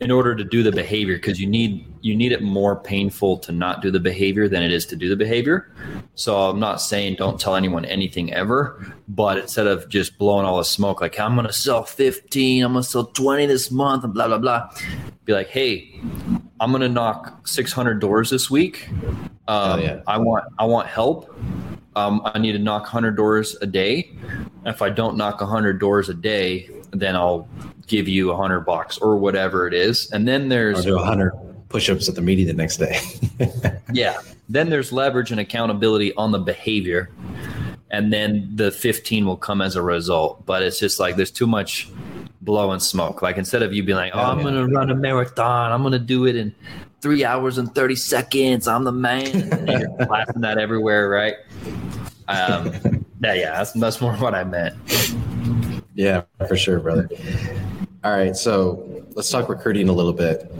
in 0.00 0.10
order 0.10 0.34
to 0.34 0.44
do 0.44 0.62
the 0.62 0.72
behavior 0.72 1.16
because 1.16 1.38
you 1.38 1.46
need 1.46 1.86
you 2.00 2.16
need 2.16 2.32
it 2.32 2.42
more 2.42 2.74
painful 2.74 3.36
to 3.36 3.52
not 3.52 3.82
do 3.82 3.90
the 3.90 4.00
behavior 4.00 4.48
than 4.48 4.62
it 4.62 4.72
is 4.72 4.86
to 4.86 4.96
do 4.96 5.08
the 5.10 5.14
behavior 5.14 5.70
so 6.16 6.50
i'm 6.50 6.58
not 6.58 6.80
saying 6.80 7.14
don't 7.14 7.38
tell 7.38 7.54
anyone 7.54 7.84
anything 7.84 8.32
ever 8.32 8.92
but 9.06 9.38
instead 9.38 9.68
of 9.68 9.88
just 9.88 10.18
blowing 10.18 10.44
all 10.44 10.56
the 10.56 10.64
smoke 10.64 11.00
like 11.00 11.20
i'm 11.20 11.36
gonna 11.36 11.52
sell 11.52 11.84
15 11.84 12.64
i'm 12.64 12.72
gonna 12.72 12.82
sell 12.82 13.04
20 13.04 13.46
this 13.46 13.70
month 13.70 14.02
and 14.02 14.12
blah 14.12 14.26
blah 14.26 14.38
blah 14.38 14.68
be 15.24 15.32
like 15.32 15.46
hey 15.50 16.00
i'm 16.58 16.72
gonna 16.72 16.88
knock 16.88 17.46
600 17.46 18.00
doors 18.00 18.28
this 18.28 18.50
week 18.50 18.88
um, 19.46 19.80
yeah. 19.80 20.00
i 20.08 20.18
want 20.18 20.44
i 20.58 20.64
want 20.64 20.88
help 20.88 21.32
um, 21.96 22.22
i 22.24 22.38
need 22.38 22.52
to 22.52 22.58
knock 22.58 22.82
100 22.82 23.16
doors 23.16 23.56
a 23.60 23.66
day 23.66 24.10
if 24.66 24.82
i 24.82 24.90
don't 24.90 25.16
knock 25.16 25.40
100 25.40 25.78
doors 25.78 26.08
a 26.08 26.14
day 26.14 26.70
then 26.92 27.16
i'll 27.16 27.48
give 27.86 28.08
you 28.08 28.30
a 28.30 28.36
hundred 28.36 28.60
bucks 28.60 28.98
or 28.98 29.16
whatever 29.16 29.66
it 29.66 29.74
is. 29.74 30.10
And 30.12 30.26
then 30.26 30.48
there's 30.48 30.86
a 30.86 30.98
hundred 30.98 31.32
push-ups 31.68 32.08
at 32.08 32.14
the 32.14 32.22
meeting 32.22 32.46
the 32.46 32.52
next 32.52 32.78
day. 32.78 32.98
yeah. 33.92 34.20
Then 34.48 34.70
there's 34.70 34.92
leverage 34.92 35.30
and 35.30 35.40
accountability 35.40 36.14
on 36.14 36.32
the 36.32 36.38
behavior. 36.38 37.10
And 37.90 38.12
then 38.12 38.50
the 38.54 38.70
15 38.70 39.26
will 39.26 39.36
come 39.36 39.60
as 39.60 39.76
a 39.76 39.82
result. 39.82 40.46
But 40.46 40.62
it's 40.62 40.78
just 40.78 41.00
like 41.00 41.16
there's 41.16 41.30
too 41.30 41.46
much 41.46 41.88
blowing 42.40 42.80
smoke. 42.80 43.22
Like 43.22 43.36
instead 43.36 43.62
of 43.62 43.72
you 43.72 43.82
being 43.82 43.96
like, 43.96 44.12
oh, 44.14 44.20
I'm 44.20 44.40
going 44.40 44.54
to 44.54 44.66
run 44.66 44.90
a 44.90 44.94
marathon, 44.94 45.72
I'm 45.72 45.82
going 45.82 45.92
to 45.92 45.98
do 45.98 46.26
it 46.26 46.36
in 46.36 46.54
three 47.02 47.24
hours 47.24 47.58
and 47.58 47.74
30 47.74 47.96
seconds. 47.96 48.68
I'm 48.68 48.84
the 48.84 48.92
man. 48.92 49.52
And 49.52 49.68
you're 49.68 50.06
laughing 50.08 50.40
that 50.40 50.56
everywhere, 50.56 51.10
right? 51.10 51.34
Um, 52.32 53.04
yeah, 53.22 53.34
yeah, 53.34 53.52
that's, 53.52 53.72
that's 53.72 54.00
more 54.00 54.14
what 54.14 54.34
I 54.34 54.44
meant. 54.44 54.74
Yeah, 55.94 56.22
for 56.48 56.56
sure, 56.56 56.80
brother. 56.80 57.08
All 58.04 58.12
right, 58.12 58.34
so 58.36 59.04
let's 59.14 59.30
talk 59.30 59.48
recruiting 59.48 59.88
a 59.88 59.92
little 59.92 60.12
bit. 60.12 60.50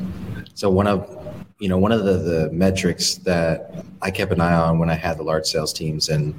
So 0.55 0.71
one 0.71 0.87
of 0.87 1.19
you 1.59 1.69
know 1.69 1.79
one 1.79 1.93
of 1.93 2.05
the, 2.05 2.19
the 2.19 2.51
metrics 2.53 3.17
that 3.17 3.85
I 4.03 4.11
kept 4.11 4.33
an 4.33 4.41
eye 4.41 4.55
on 4.55 4.79
when 4.79 4.91
I 4.91 4.95
had 4.95 5.19
the 5.19 5.23
large 5.23 5.47
sales 5.47 5.73
teams 5.73 6.09
and 6.09 6.35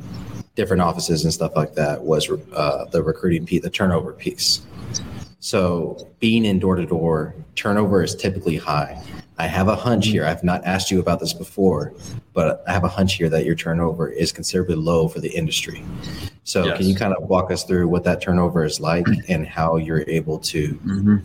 different 0.55 0.81
offices 0.81 1.23
and 1.23 1.33
stuff 1.33 1.55
like 1.55 1.73
that 1.73 2.03
was 2.03 2.29
uh, 2.53 2.85
the 2.91 3.01
recruiting 3.01 3.45
piece, 3.45 3.61
the 3.61 3.69
turnover 3.69 4.13
piece. 4.13 4.61
So 5.39 6.09
being 6.19 6.45
in 6.45 6.59
door 6.59 6.75
to 6.75 6.85
door, 6.85 7.35
turnover 7.55 8.03
is 8.03 8.15
typically 8.15 8.57
high. 8.57 9.03
I 9.43 9.47
have 9.47 9.67
a 9.67 9.75
hunch 9.75 10.07
here. 10.07 10.25
I've 10.25 10.41
not 10.41 10.63
asked 10.63 10.89
you 10.89 11.01
about 11.01 11.19
this 11.19 11.33
before, 11.33 11.93
but 12.31 12.63
I 12.65 12.71
have 12.71 12.85
a 12.85 12.87
hunch 12.87 13.15
here 13.15 13.27
that 13.27 13.43
your 13.43 13.55
turnover 13.55 14.07
is 14.07 14.31
considerably 14.31 14.75
low 14.75 15.09
for 15.09 15.19
the 15.19 15.27
industry. 15.27 15.83
So, 16.45 16.63
yes. 16.63 16.77
can 16.77 16.85
you 16.87 16.95
kind 16.95 17.13
of 17.13 17.27
walk 17.27 17.51
us 17.51 17.65
through 17.65 17.89
what 17.89 18.05
that 18.05 18.21
turnover 18.21 18.63
is 18.63 18.79
like 18.79 19.05
and 19.27 19.45
how 19.45 19.75
you're 19.75 20.05
able 20.07 20.39
to 20.39 20.69
mm-hmm. 20.75 21.17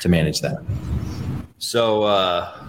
to 0.00 0.08
manage 0.10 0.42
that? 0.42 0.62
So, 1.56 2.02
uh, 2.02 2.62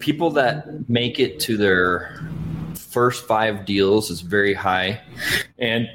people 0.00 0.30
that 0.30 0.90
make 0.90 1.20
it 1.20 1.38
to 1.40 1.56
their 1.56 2.28
first 2.74 3.28
five 3.28 3.64
deals 3.64 4.10
is 4.10 4.22
very 4.22 4.54
high, 4.54 5.00
and 5.60 5.88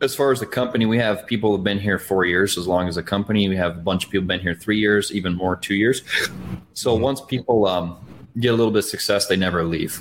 as 0.00 0.14
far 0.14 0.30
as 0.30 0.40
the 0.40 0.46
company, 0.46 0.86
we 0.86 0.98
have 0.98 1.26
people 1.26 1.50
who've 1.50 1.64
been 1.64 1.80
here 1.80 1.98
four 1.98 2.24
years 2.24 2.56
as 2.56 2.66
long 2.66 2.86
as 2.88 2.96
a 2.96 3.02
company. 3.02 3.48
We 3.48 3.56
have 3.56 3.76
a 3.78 3.80
bunch 3.80 4.04
of 4.04 4.10
people 4.10 4.26
been 4.26 4.40
here 4.40 4.54
three 4.54 4.78
years, 4.78 5.12
even 5.12 5.34
more 5.34 5.56
two 5.56 5.74
years. 5.74 6.02
So 6.78 6.94
mm-hmm. 6.94 7.02
once 7.02 7.20
people 7.20 7.66
um, 7.66 7.98
get 8.38 8.50
a 8.50 8.56
little 8.56 8.70
bit 8.70 8.78
of 8.78 8.84
success, 8.84 9.26
they 9.26 9.34
never 9.34 9.64
leave. 9.64 10.00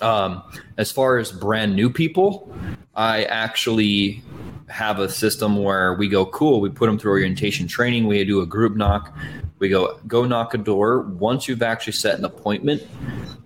Um, 0.00 0.40
as 0.78 0.92
far 0.92 1.18
as 1.18 1.32
brand 1.32 1.74
new 1.74 1.90
people, 1.90 2.54
I 2.94 3.24
actually 3.24 4.22
have 4.68 5.00
a 5.00 5.08
system 5.08 5.64
where 5.64 5.94
we 5.94 6.08
go 6.08 6.26
cool. 6.26 6.60
We 6.60 6.70
put 6.70 6.86
them 6.86 6.96
through 6.96 7.10
orientation 7.10 7.66
training. 7.66 8.06
We 8.06 8.24
do 8.24 8.40
a 8.40 8.46
group 8.46 8.76
knock. 8.76 9.12
We 9.58 9.68
go 9.68 9.98
go 10.06 10.24
knock 10.24 10.54
a 10.54 10.58
door. 10.58 11.00
Once 11.00 11.48
you've 11.48 11.60
actually 11.60 11.94
set 11.94 12.16
an 12.16 12.24
appointment, 12.24 12.86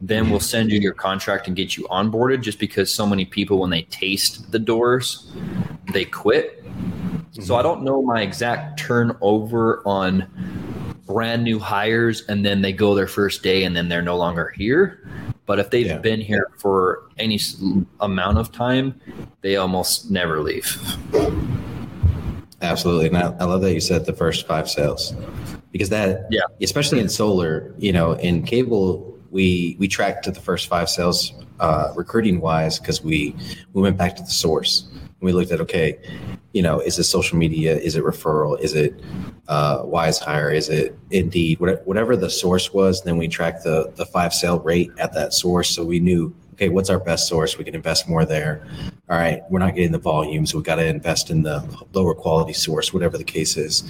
then 0.03 0.29
we'll 0.29 0.39
send 0.39 0.71
you 0.71 0.79
your 0.79 0.93
contract 0.93 1.47
and 1.47 1.57
get 1.57 1.79
you 1.79 1.85
onboarded. 1.85 2.43
Just 2.43 2.59
because 2.59 2.93
so 2.93 3.07
many 3.07 3.25
people, 3.25 3.59
when 3.59 3.71
they 3.71 3.83
taste 3.85 4.53
the 4.53 4.59
doors, 4.59 5.33
they 5.95 6.05
quit. 6.05 6.63
Mm-hmm. 6.63 7.43
So 7.43 7.57
I 7.57 7.63
don't 7.63 7.83
know 7.85 8.03
my 8.03 8.21
exact 8.21 8.79
turnover 8.79 9.83
on 9.87 10.64
brand 11.07 11.45
new 11.45 11.59
hires 11.59 12.23
and 12.29 12.45
then 12.45 12.63
they 12.63 12.73
go 12.73 12.95
their 12.95 13.07
first 13.07 13.43
day 13.43 13.65
and 13.65 13.77
then 13.77 13.89
they're 13.89 14.03
no 14.03 14.17
longer 14.17 14.53
here. 14.57 15.07
But 15.47 15.59
if 15.59 15.71
they've 15.71 15.87
yeah. 15.87 15.99
been 15.99 16.21
here 16.21 16.51
for 16.57 17.03
any 17.19 17.39
amount 18.01 18.39
of 18.39 18.51
time, 18.53 19.01
they 19.43 19.57
almost 19.57 20.11
never 20.11 20.41
leave. 20.41 20.81
Absolutely. 22.63 23.09
And 23.09 23.17
I, 23.19 23.35
I 23.41 23.45
love 23.45 23.61
that 23.61 23.75
you 23.75 23.81
said 23.81 24.07
the 24.07 24.15
first 24.15 24.47
five 24.47 24.71
sales 24.71 25.15
because 25.71 25.91
that, 25.91 26.27
yeah, 26.31 26.43
especially 26.63 27.01
in 27.01 27.09
solar, 27.09 27.75
you 27.79 27.93
know, 27.93 28.13
in 28.13 28.43
cable, 28.43 29.19
we 29.31 29.77
we 29.79 29.89
tracked 29.89 30.25
to 30.25 30.31
the 30.31 30.41
first 30.41 30.69
five 30.69 30.89
sales 30.89 31.33
uh, 31.61 31.93
recruiting 31.95 32.41
wise 32.41 32.79
because 32.79 33.03
we 33.03 33.37
we 33.75 33.83
went 33.83 33.97
back 33.97 34.17
to 34.17 34.23
the 34.23 34.31
source 34.31 34.89
we 35.21 35.33
looked 35.33 35.51
at 35.51 35.61
okay 35.61 35.99
you 36.53 36.63
know 36.63 36.81
is 36.81 36.99
it 36.99 37.05
social 37.05 37.37
media? 37.37 37.77
Is 37.77 37.97
it 37.97 38.05
referral? 38.05 38.59
Is 38.61 38.75
it 38.75 39.01
uh, 39.49 39.83
WizeHire 39.83 40.55
is 40.55 40.69
it 40.69 40.97
indeed? 41.11 41.59
Whatever 41.61 42.17
the 42.17 42.31
source 42.31 42.73
was 42.73 43.03
then 43.03 43.19
we 43.19 43.29
tracked 43.29 43.65
the 43.65 43.93
the 43.97 44.07
five 44.07 44.33
sale 44.33 44.61
rate 44.61 44.91
at 44.99 45.13
that 45.15 45.35
source. 45.35 45.71
So 45.71 45.85
we 45.85 46.01
knew 46.01 46.35
okay 46.55 46.69
what's 46.69 46.91
our 46.91 47.01
best 47.01 47.29
source? 47.29 47.59
We 47.59 47.65
can 47.65 47.75
invest 47.75 48.09
more 48.09 48.25
there. 48.25 48.67
All 49.11 49.19
right 49.19 49.43
we're 49.51 49.59
not 49.59 49.75
getting 49.75 49.93
the 49.93 49.99
volume 49.99 50.47
so 50.47 50.59
we 50.59 50.65
got 50.65 50.77
to 50.77 50.87
invest 50.87 51.31
in 51.31 51.43
the 51.43 51.63
lower 51.93 52.15
quality 52.15 52.53
source 52.53 52.93
whatever 52.95 53.19
the 53.19 53.25
case 53.25 53.57
is. 53.57 53.83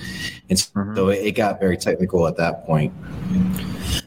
And 0.49 0.59
so, 0.59 0.71
mm-hmm. 0.75 0.97
so 0.97 1.09
it 1.09 1.33
got 1.33 1.61
very 1.61 1.77
technical 1.77 2.27
at 2.27 2.37
that 2.37 2.65
point 2.67 2.93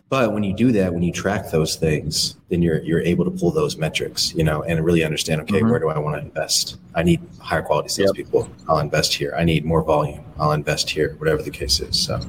but 0.09 0.31
when 0.31 0.43
you 0.43 0.53
do 0.53 0.71
that, 0.71 0.93
when 0.93 1.03
you 1.03 1.11
track 1.11 1.51
those 1.51 1.75
things, 1.75 2.37
then 2.49 2.61
you're 2.61 2.81
you're 2.81 3.01
able 3.01 3.25
to 3.25 3.31
pull 3.31 3.51
those 3.51 3.77
metrics, 3.77 4.33
you 4.33 4.43
know, 4.43 4.63
and 4.63 4.83
really 4.85 5.03
understand. 5.03 5.41
Okay, 5.41 5.59
mm-hmm. 5.59 5.69
where 5.69 5.79
do 5.79 5.89
I 5.89 5.97
want 5.97 6.15
to 6.15 6.21
invest? 6.21 6.77
I 6.95 7.03
need 7.03 7.21
higher 7.39 7.61
quality 7.61 7.89
salespeople. 7.89 8.43
Yep. 8.43 8.51
I'll 8.69 8.79
invest 8.79 9.13
here. 9.13 9.35
I 9.37 9.43
need 9.43 9.65
more 9.65 9.83
volume. 9.83 10.23
I'll 10.39 10.53
invest 10.53 10.89
here. 10.89 11.15
Whatever 11.17 11.41
the 11.41 11.51
case 11.51 11.81
is. 11.81 11.99
So. 11.99 12.19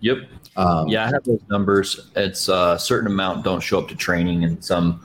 Yep. 0.00 0.18
Um, 0.56 0.88
yeah, 0.88 1.06
I 1.06 1.08
have 1.08 1.24
those 1.24 1.40
numbers. 1.48 2.10
It's 2.14 2.48
a 2.48 2.76
certain 2.78 3.06
amount 3.06 3.44
don't 3.44 3.60
show 3.60 3.78
up 3.78 3.88
to 3.88 3.96
training, 3.96 4.44
and 4.44 4.62
some 4.62 5.00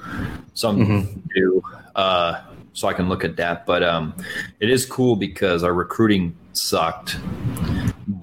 some 0.55 0.79
mm-hmm. 0.79 1.19
do. 1.35 1.63
Uh, 1.95 2.41
so 2.73 2.87
I 2.87 2.93
can 2.93 3.07
look 3.07 3.23
at 3.23 3.37
that. 3.37 3.65
But 3.65 3.81
um, 3.81 4.13
it 4.59 4.69
is 4.69 4.85
cool 4.85 5.15
because 5.15 5.63
our 5.63 5.73
recruiting 5.73 6.35
sucked 6.51 7.17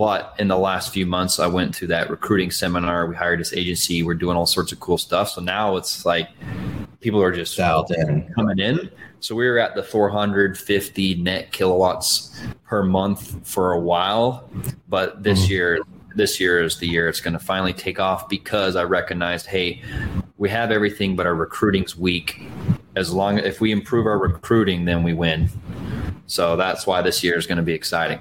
but 0.01 0.35
in 0.39 0.49
the 0.49 0.57
last 0.57 0.95
few 0.95 1.05
months, 1.05 1.39
I 1.39 1.47
went 1.47 1.75
to 1.75 1.87
that 1.89 2.09
recruiting 2.09 2.51
seminar. 2.51 3.07
We 3.07 3.15
hired 3.15 3.39
this 3.39 3.53
agency. 3.53 4.03
We're 4.03 4.15
doing 4.15 4.35
all 4.35 4.47
sorts 4.47 4.73
of 4.73 4.81
cool 4.81 4.97
stuff. 4.97 5.29
So 5.29 5.43
now 5.43 5.77
it's 5.77 6.07
like 6.07 6.31
people 7.01 7.23
are 7.23 7.31
just 7.31 7.59
in. 7.59 8.33
coming 8.35 8.59
in. 8.61 8.91
So 9.21 9.35
we 9.35 9.47
were 9.47 9.59
at 9.59 9.75
the 9.75 9.83
450 9.83 11.17
net 11.17 11.53
kilowatts 11.53 12.35
per 12.65 12.83
month 12.83 13.47
for 13.47 13.73
a 13.73 13.79
while. 13.79 14.49
But 14.89 15.23
this 15.23 15.43
mm-hmm. 15.43 15.53
year, 15.53 15.81
this 16.15 16.41
year 16.41 16.63
is 16.63 16.79
the 16.79 16.89
year 16.89 17.07
it's 17.07 17.21
going 17.21 17.35
to 17.35 17.39
finally 17.39 17.75
take 17.75 18.01
off 18.01 18.27
because 18.27 18.77
I 18.77 18.85
recognized, 18.85 19.45
hey, 19.45 19.83
we 20.39 20.49
have 20.49 20.71
everything, 20.71 21.15
but 21.15 21.27
our 21.27 21.35
recruiting's 21.35 21.95
weak. 21.95 22.41
As 22.97 23.13
long 23.13 23.39
if 23.39 23.61
we 23.61 23.71
improve 23.71 24.07
our 24.07 24.19
recruiting, 24.19 24.87
then 24.87 25.03
we 25.03 25.13
win. 25.13 25.51
So 26.27 26.57
that's 26.57 26.87
why 26.87 27.03
this 27.03 27.23
year 27.23 27.37
is 27.37 27.47
going 27.47 27.59
to 27.59 27.63
be 27.63 27.75
exciting. 27.75 28.19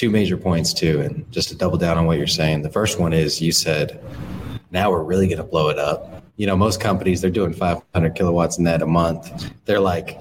Two 0.00 0.08
major 0.08 0.38
points 0.38 0.72
too, 0.72 1.02
and 1.02 1.30
just 1.30 1.50
to 1.50 1.54
double 1.54 1.76
down 1.76 1.98
on 1.98 2.06
what 2.06 2.16
you're 2.16 2.26
saying. 2.26 2.62
The 2.62 2.70
first 2.70 2.98
one 2.98 3.12
is 3.12 3.42
you 3.42 3.52
said, 3.52 4.02
now 4.70 4.90
we're 4.90 5.02
really 5.02 5.26
going 5.26 5.36
to 5.36 5.44
blow 5.44 5.68
it 5.68 5.78
up 5.78 6.20
you 6.40 6.46
know, 6.46 6.56
most 6.56 6.80
companies 6.80 7.20
they're 7.20 7.30
doing 7.30 7.52
500 7.52 8.14
kilowatts 8.14 8.58
net 8.58 8.80
a 8.80 8.86
month. 8.86 9.50
They're 9.66 9.78
like 9.78 10.18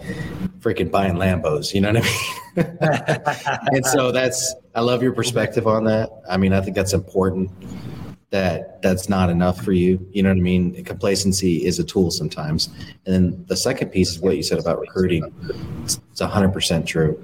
freaking 0.59 0.91
buying 0.91 1.13
Lambos. 1.13 1.73
You 1.73 1.79
know 1.79 1.93
what 1.93 2.03
I 2.03 2.61
mean? 2.61 2.77
and 3.71 3.85
so 3.85 4.11
that's 4.11 4.53
I 4.75 4.81
love 4.81 5.01
your 5.01 5.13
perspective 5.13 5.65
on 5.65 5.85
that. 5.85 6.09
I 6.29 6.35
mean, 6.35 6.51
I 6.51 6.59
think 6.59 6.75
that's 6.75 6.91
important. 6.91 7.49
That 8.31 8.81
that's 8.83 9.09
not 9.09 9.29
enough 9.29 9.63
for 9.63 9.71
you. 9.71 10.05
You 10.11 10.21
know 10.21 10.29
what 10.29 10.37
I 10.37 10.41
mean? 10.41 10.83
Complacency 10.83 11.65
is 11.65 11.79
a 11.79 11.83
tool 11.83 12.11
sometimes. 12.11 12.69
And 13.05 13.15
then 13.15 13.45
the 13.47 13.57
second 13.57 13.89
piece 13.89 14.11
is 14.11 14.19
what 14.19 14.37
you 14.37 14.43
said 14.43 14.59
about 14.59 14.79
recruiting. 14.79 15.33
It's, 15.83 15.99
it's 16.11 16.21
100% 16.21 16.85
true. 16.85 17.19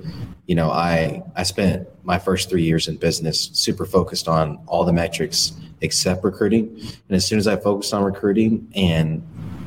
You 0.47 0.55
know, 0.55 0.71
I 0.71 1.21
I 1.35 1.43
spent 1.43 1.87
my 2.03 2.17
first 2.17 2.49
three 2.49 2.63
years 2.63 2.87
in 2.87 2.97
business 2.97 3.51
super 3.53 3.85
focused 3.85 4.27
on 4.27 4.59
all 4.67 4.83
the 4.83 4.93
metrics 4.93 5.53
except 5.81 6.23
recruiting. 6.23 6.75
And 6.79 7.15
as 7.15 7.25
soon 7.25 7.37
as 7.37 7.47
I 7.47 7.57
focused 7.57 7.93
on 7.93 8.03
recruiting 8.03 8.71
and 8.75 9.21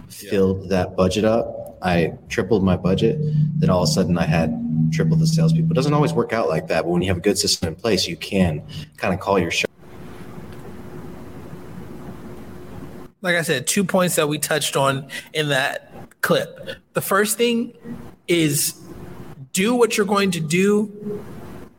filled 0.08 0.68
that 0.70 0.96
budget 0.96 1.24
up, 1.24 1.78
I 1.82 2.14
tripled 2.28 2.64
my 2.64 2.76
budget. 2.76 3.18
Then 3.58 3.70
all 3.70 3.82
of 3.82 3.88
a 3.88 3.92
sudden 3.92 4.18
I 4.18 4.24
had 4.24 4.52
triple 4.92 5.16
the 5.16 5.26
salespeople. 5.26 5.72
It 5.72 5.74
doesn't 5.74 5.94
always 5.94 6.12
work 6.12 6.32
out 6.32 6.48
like 6.48 6.68
that, 6.68 6.82
but 6.82 6.90
when 6.90 7.02
you 7.02 7.08
have 7.08 7.18
a 7.18 7.20
good 7.20 7.38
system 7.38 7.68
in 7.68 7.74
place, 7.74 8.06
you 8.08 8.16
can 8.16 8.62
kind 8.96 9.14
of 9.14 9.20
call 9.20 9.38
your 9.38 9.50
shot. 9.50 9.70
Like 13.20 13.36
I 13.36 13.42
said, 13.42 13.66
two 13.66 13.84
points 13.84 14.16
that 14.16 14.28
we 14.28 14.38
touched 14.38 14.76
on 14.76 15.08
in 15.32 15.48
that 15.48 15.92
clip. 16.20 16.70
The 16.92 17.00
first 17.00 17.36
thing 17.36 17.76
is 18.28 18.80
do 19.52 19.74
what 19.74 19.96
you're 19.96 20.06
going 20.06 20.30
to 20.32 20.40
do 20.40 21.24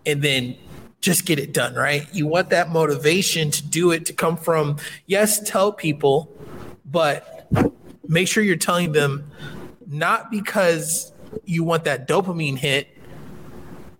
and 0.06 0.21
then 0.21 0.58
just 1.02 1.25
get 1.25 1.39
it 1.39 1.54
done, 1.54 1.75
right? 1.75 2.08
You 2.13 2.28
want 2.28 2.49
that 2.49 2.69
motivation 2.69 3.52
to 3.52 3.65
do 3.65 3.91
it 3.91 4.06
to 4.08 4.13
come 4.13 4.36
from, 4.36 4.78
yes, 5.06 5.39
tell 5.39 5.71
people, 5.71 6.36
but 6.86 7.47
make 8.08 8.28
sure 8.28 8.43
you're 8.43 8.58
telling 8.58 8.91
them 8.91 9.32
not 9.88 10.30
because 10.30 11.12
you 11.45 11.63
want 11.63 11.86
that 11.86 12.08
dopamine 12.08 12.58
hit 12.58 12.88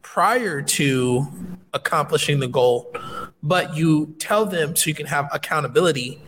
prior 0.02 0.62
to 0.62 1.28
accomplishing 1.74 2.40
the 2.40 2.48
goal, 2.48 2.94
but 3.42 3.76
you 3.76 4.16
tell 4.20 4.46
them 4.46 4.76
so 4.76 4.90
you 4.90 4.96
can 4.96 5.06
have 5.06 5.30
accountability. 5.32 6.22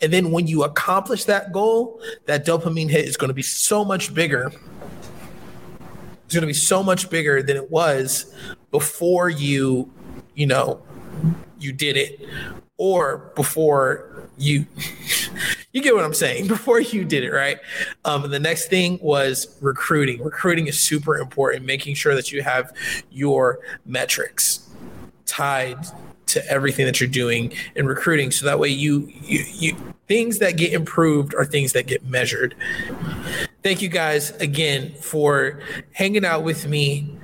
And 0.00 0.12
then 0.12 0.30
when 0.30 0.46
you 0.46 0.64
accomplish 0.64 1.24
that 1.24 1.52
goal, 1.52 2.00
that 2.26 2.44
dopamine 2.44 2.90
hit 2.90 3.06
is 3.06 3.16
going 3.16 3.28
to 3.28 3.34
be 3.34 3.42
so 3.42 3.84
much 3.84 4.12
bigger. 4.12 4.52
It's 6.24 6.34
going 6.34 6.42
to 6.42 6.46
be 6.46 6.52
so 6.52 6.82
much 6.82 7.10
bigger 7.10 7.42
than 7.42 7.56
it 7.56 7.70
was 7.70 8.34
before 8.70 9.30
you 9.30 9.90
you 10.34 10.46
know, 10.46 10.82
you 11.58 11.72
did 11.72 11.96
it, 11.96 12.20
or 12.76 13.32
before 13.36 14.28
you 14.36 14.66
you 15.72 15.82
get 15.82 15.94
what 15.94 16.04
I'm 16.04 16.14
saying 16.14 16.46
before 16.48 16.80
you 16.80 17.04
did 17.04 17.24
it 17.24 17.30
right. 17.30 17.58
Um, 18.04 18.30
the 18.30 18.40
next 18.40 18.68
thing 18.68 18.98
was 19.00 19.56
recruiting. 19.60 20.22
Recruiting 20.22 20.66
is 20.66 20.78
super 20.82 21.16
important. 21.16 21.64
Making 21.64 21.94
sure 21.94 22.14
that 22.14 22.32
you 22.32 22.42
have 22.42 22.72
your 23.10 23.60
metrics 23.86 24.63
tied 25.26 25.78
to 26.26 26.50
everything 26.50 26.86
that 26.86 27.00
you're 27.00 27.08
doing 27.08 27.52
in 27.76 27.86
recruiting, 27.86 28.30
so 28.30 28.46
that 28.46 28.58
way 28.58 28.68
you 28.68 29.10
you, 29.22 29.44
you 29.52 29.94
things 30.08 30.38
that 30.38 30.56
get 30.56 30.72
improved 30.72 31.34
are 31.34 31.44
things 31.44 31.72
that 31.72 31.86
get 31.86 32.04
measured. 32.04 32.54
Thank 33.62 33.82
you 33.82 33.88
guys 33.88 34.30
again 34.32 34.94
for 35.00 35.60
hanging 35.92 36.24
out 36.24 36.44
with 36.44 36.66
me 36.66 37.18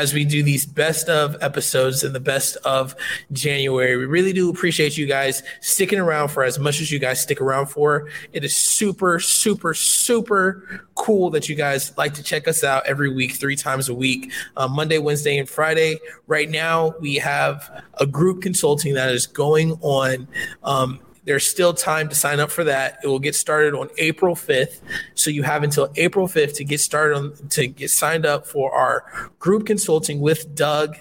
as 0.00 0.14
we 0.14 0.24
do 0.24 0.42
these 0.42 0.64
best 0.64 1.10
of 1.10 1.36
episodes 1.42 2.02
and 2.02 2.14
the 2.14 2.20
best 2.20 2.56
of 2.64 2.96
January. 3.32 3.98
We 3.98 4.06
really 4.06 4.32
do 4.32 4.48
appreciate 4.48 4.96
you 4.96 5.06
guys 5.06 5.42
sticking 5.60 5.98
around 5.98 6.28
for 6.28 6.42
as 6.42 6.58
much 6.58 6.80
as 6.80 6.90
you 6.90 6.98
guys 6.98 7.20
stick 7.20 7.38
around 7.38 7.66
for. 7.66 8.08
It 8.32 8.42
is 8.42 8.56
super, 8.56 9.20
super, 9.20 9.74
super 9.74 10.88
cool 10.94 11.28
that 11.30 11.50
you 11.50 11.54
guys 11.54 11.92
like 11.98 12.14
to 12.14 12.22
check 12.22 12.48
us 12.48 12.64
out 12.64 12.86
every 12.86 13.12
week, 13.12 13.32
three 13.32 13.56
times 13.56 13.90
a 13.90 13.94
week, 13.94 14.32
uh, 14.56 14.68
Monday, 14.68 14.96
Wednesday, 14.96 15.36
and 15.36 15.46
Friday. 15.46 15.98
Right 16.26 16.48
now, 16.48 16.94
we 16.98 17.16
have 17.16 17.84
a 18.00 18.06
group 18.06 18.40
consulting 18.40 18.94
that 18.94 19.10
is 19.10 19.26
going 19.26 19.72
on. 19.82 20.26
Um, 20.62 21.00
there's 21.24 21.46
still 21.46 21.74
time 21.74 22.08
to 22.08 22.14
sign 22.14 22.40
up 22.40 22.50
for 22.50 22.64
that. 22.64 22.98
It 23.02 23.06
will 23.06 23.18
get 23.18 23.34
started 23.34 23.74
on 23.74 23.90
April 23.98 24.34
5th. 24.34 24.80
So 25.14 25.30
you 25.30 25.42
have 25.42 25.62
until 25.62 25.92
April 25.96 26.26
5th 26.26 26.54
to 26.56 26.64
get 26.64 26.80
started 26.80 27.16
on 27.16 27.48
to 27.50 27.66
get 27.66 27.90
signed 27.90 28.26
up 28.26 28.46
for 28.46 28.72
our 28.72 29.04
group 29.38 29.66
consulting 29.66 30.20
with 30.20 30.54
Doug 30.54 30.96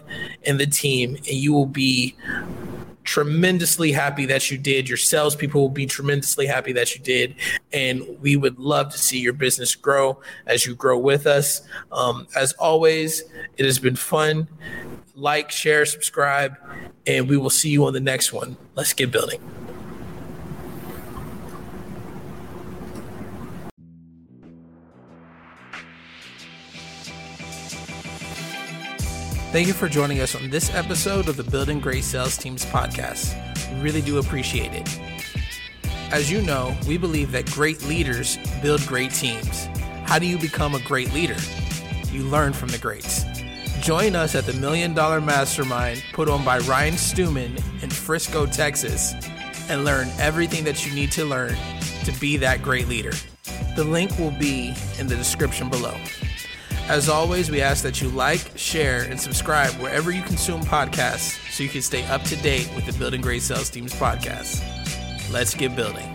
and 0.46 0.60
the 0.60 0.68
team, 0.68 1.16
and 1.16 1.28
you 1.28 1.54
will 1.54 1.66
be 1.66 2.16
tremendously 3.10 3.92
happy 3.92 4.28
that 4.28 4.52
you 4.52 4.58
did. 4.58 4.88
Your 4.88 4.98
salespeople 4.98 5.60
will 5.60 5.70
be 5.70 5.88
tremendously 5.88 6.46
happy 6.46 6.74
that 6.74 6.94
you 6.94 7.02
did. 7.02 7.34
And 7.74 8.04
we 8.22 8.36
would 8.36 8.60
love 8.60 8.92
to 8.92 9.00
see 9.00 9.20
your 9.20 9.34
business 9.34 9.74
grow 9.74 10.20
as 10.46 10.68
you 10.68 10.76
grow 10.76 11.00
with 11.00 11.26
us. 11.26 11.62
Um, 11.92 12.28
as 12.36 12.54
always, 12.54 13.24
it 13.58 13.66
has 13.66 13.80
been 13.80 13.96
fun. 13.96 14.48
Like, 15.16 15.50
share, 15.50 15.88
subscribe, 15.88 16.56
and 17.08 17.28
we 17.28 17.36
will 17.36 17.50
see 17.50 17.70
you 17.70 17.86
on 17.86 17.94
the 17.94 18.00
next 18.00 18.32
one. 18.32 18.56
Let's 18.76 18.94
get 18.94 19.12
building. 19.12 19.42
Thank 29.52 29.66
you 29.66 29.74
for 29.74 29.90
joining 29.90 30.20
us 30.20 30.36
on 30.36 30.52
this 30.52 30.74
episode 30.76 31.28
of 31.28 31.36
the 31.36 31.44
Building 31.44 31.80
Great 31.80 32.04
Sales 32.04 32.38
Teams 32.38 32.66
podcast. 32.66 33.34
We 33.74 33.82
really 33.82 34.02
do 34.02 34.20
appreciate 34.20 34.74
it. 34.74 35.00
As 36.12 36.32
you 36.32 36.44
know, 36.44 36.78
we 36.88 36.98
believe 36.98 37.32
that 37.32 37.48
great 37.48 37.84
leaders 37.88 38.38
build 38.62 38.86
great 38.86 39.12
teams. 39.12 39.66
How 40.06 40.20
do 40.20 40.28
you 40.28 40.38
become 40.38 40.76
a 40.76 40.80
great 40.82 41.12
leader? 41.14 41.38
You 42.12 42.24
learn 42.24 42.54
from 42.54 42.70
the 42.70 42.78
greats. 42.78 43.26
Join 43.82 44.16
us 44.16 44.36
at 44.36 44.46
the 44.46 44.54
Million 44.54 44.94
Dollar 44.94 45.20
Mastermind 45.20 46.04
put 46.14 46.30
on 46.30 46.46
by 46.46 46.60
Ryan 46.60 46.98
Stewman 46.98 47.58
in 47.82 47.90
Frisco, 47.90 48.46
Texas, 48.46 49.14
and 49.70 49.84
learn 49.84 50.10
everything 50.20 50.64
that 50.66 50.86
you 50.86 50.94
need 50.94 51.12
to 51.14 51.26
learn 51.26 51.56
to 52.04 52.12
be 52.20 52.38
that 52.38 52.62
great 52.62 52.88
leader. 52.88 53.14
The 53.80 53.86
link 53.86 54.20
will 54.20 54.32
be 54.32 54.74
in 55.00 55.08
the 55.08 55.16
description 55.16 55.70
below. 55.70 55.96
As 56.90 57.08
always, 57.08 57.50
we 57.50 57.62
ask 57.62 57.82
that 57.84 58.02
you 58.02 58.10
like, 58.10 58.42
share, 58.58 59.04
and 59.04 59.18
subscribe 59.18 59.72
wherever 59.76 60.12
you 60.12 60.22
consume 60.22 60.62
podcasts 60.64 61.40
so 61.50 61.64
you 61.64 61.70
can 61.70 61.82
stay 61.82 62.06
up 62.08 62.22
to 62.24 62.36
date 62.36 62.70
with 62.76 62.86
the 62.86 62.92
Building 63.00 63.22
Great 63.22 63.42
Sales 63.42 63.70
Teams 63.70 63.94
podcast. 63.94 64.62
Let's 65.32 65.56
get 65.56 65.78
building. 65.78 66.14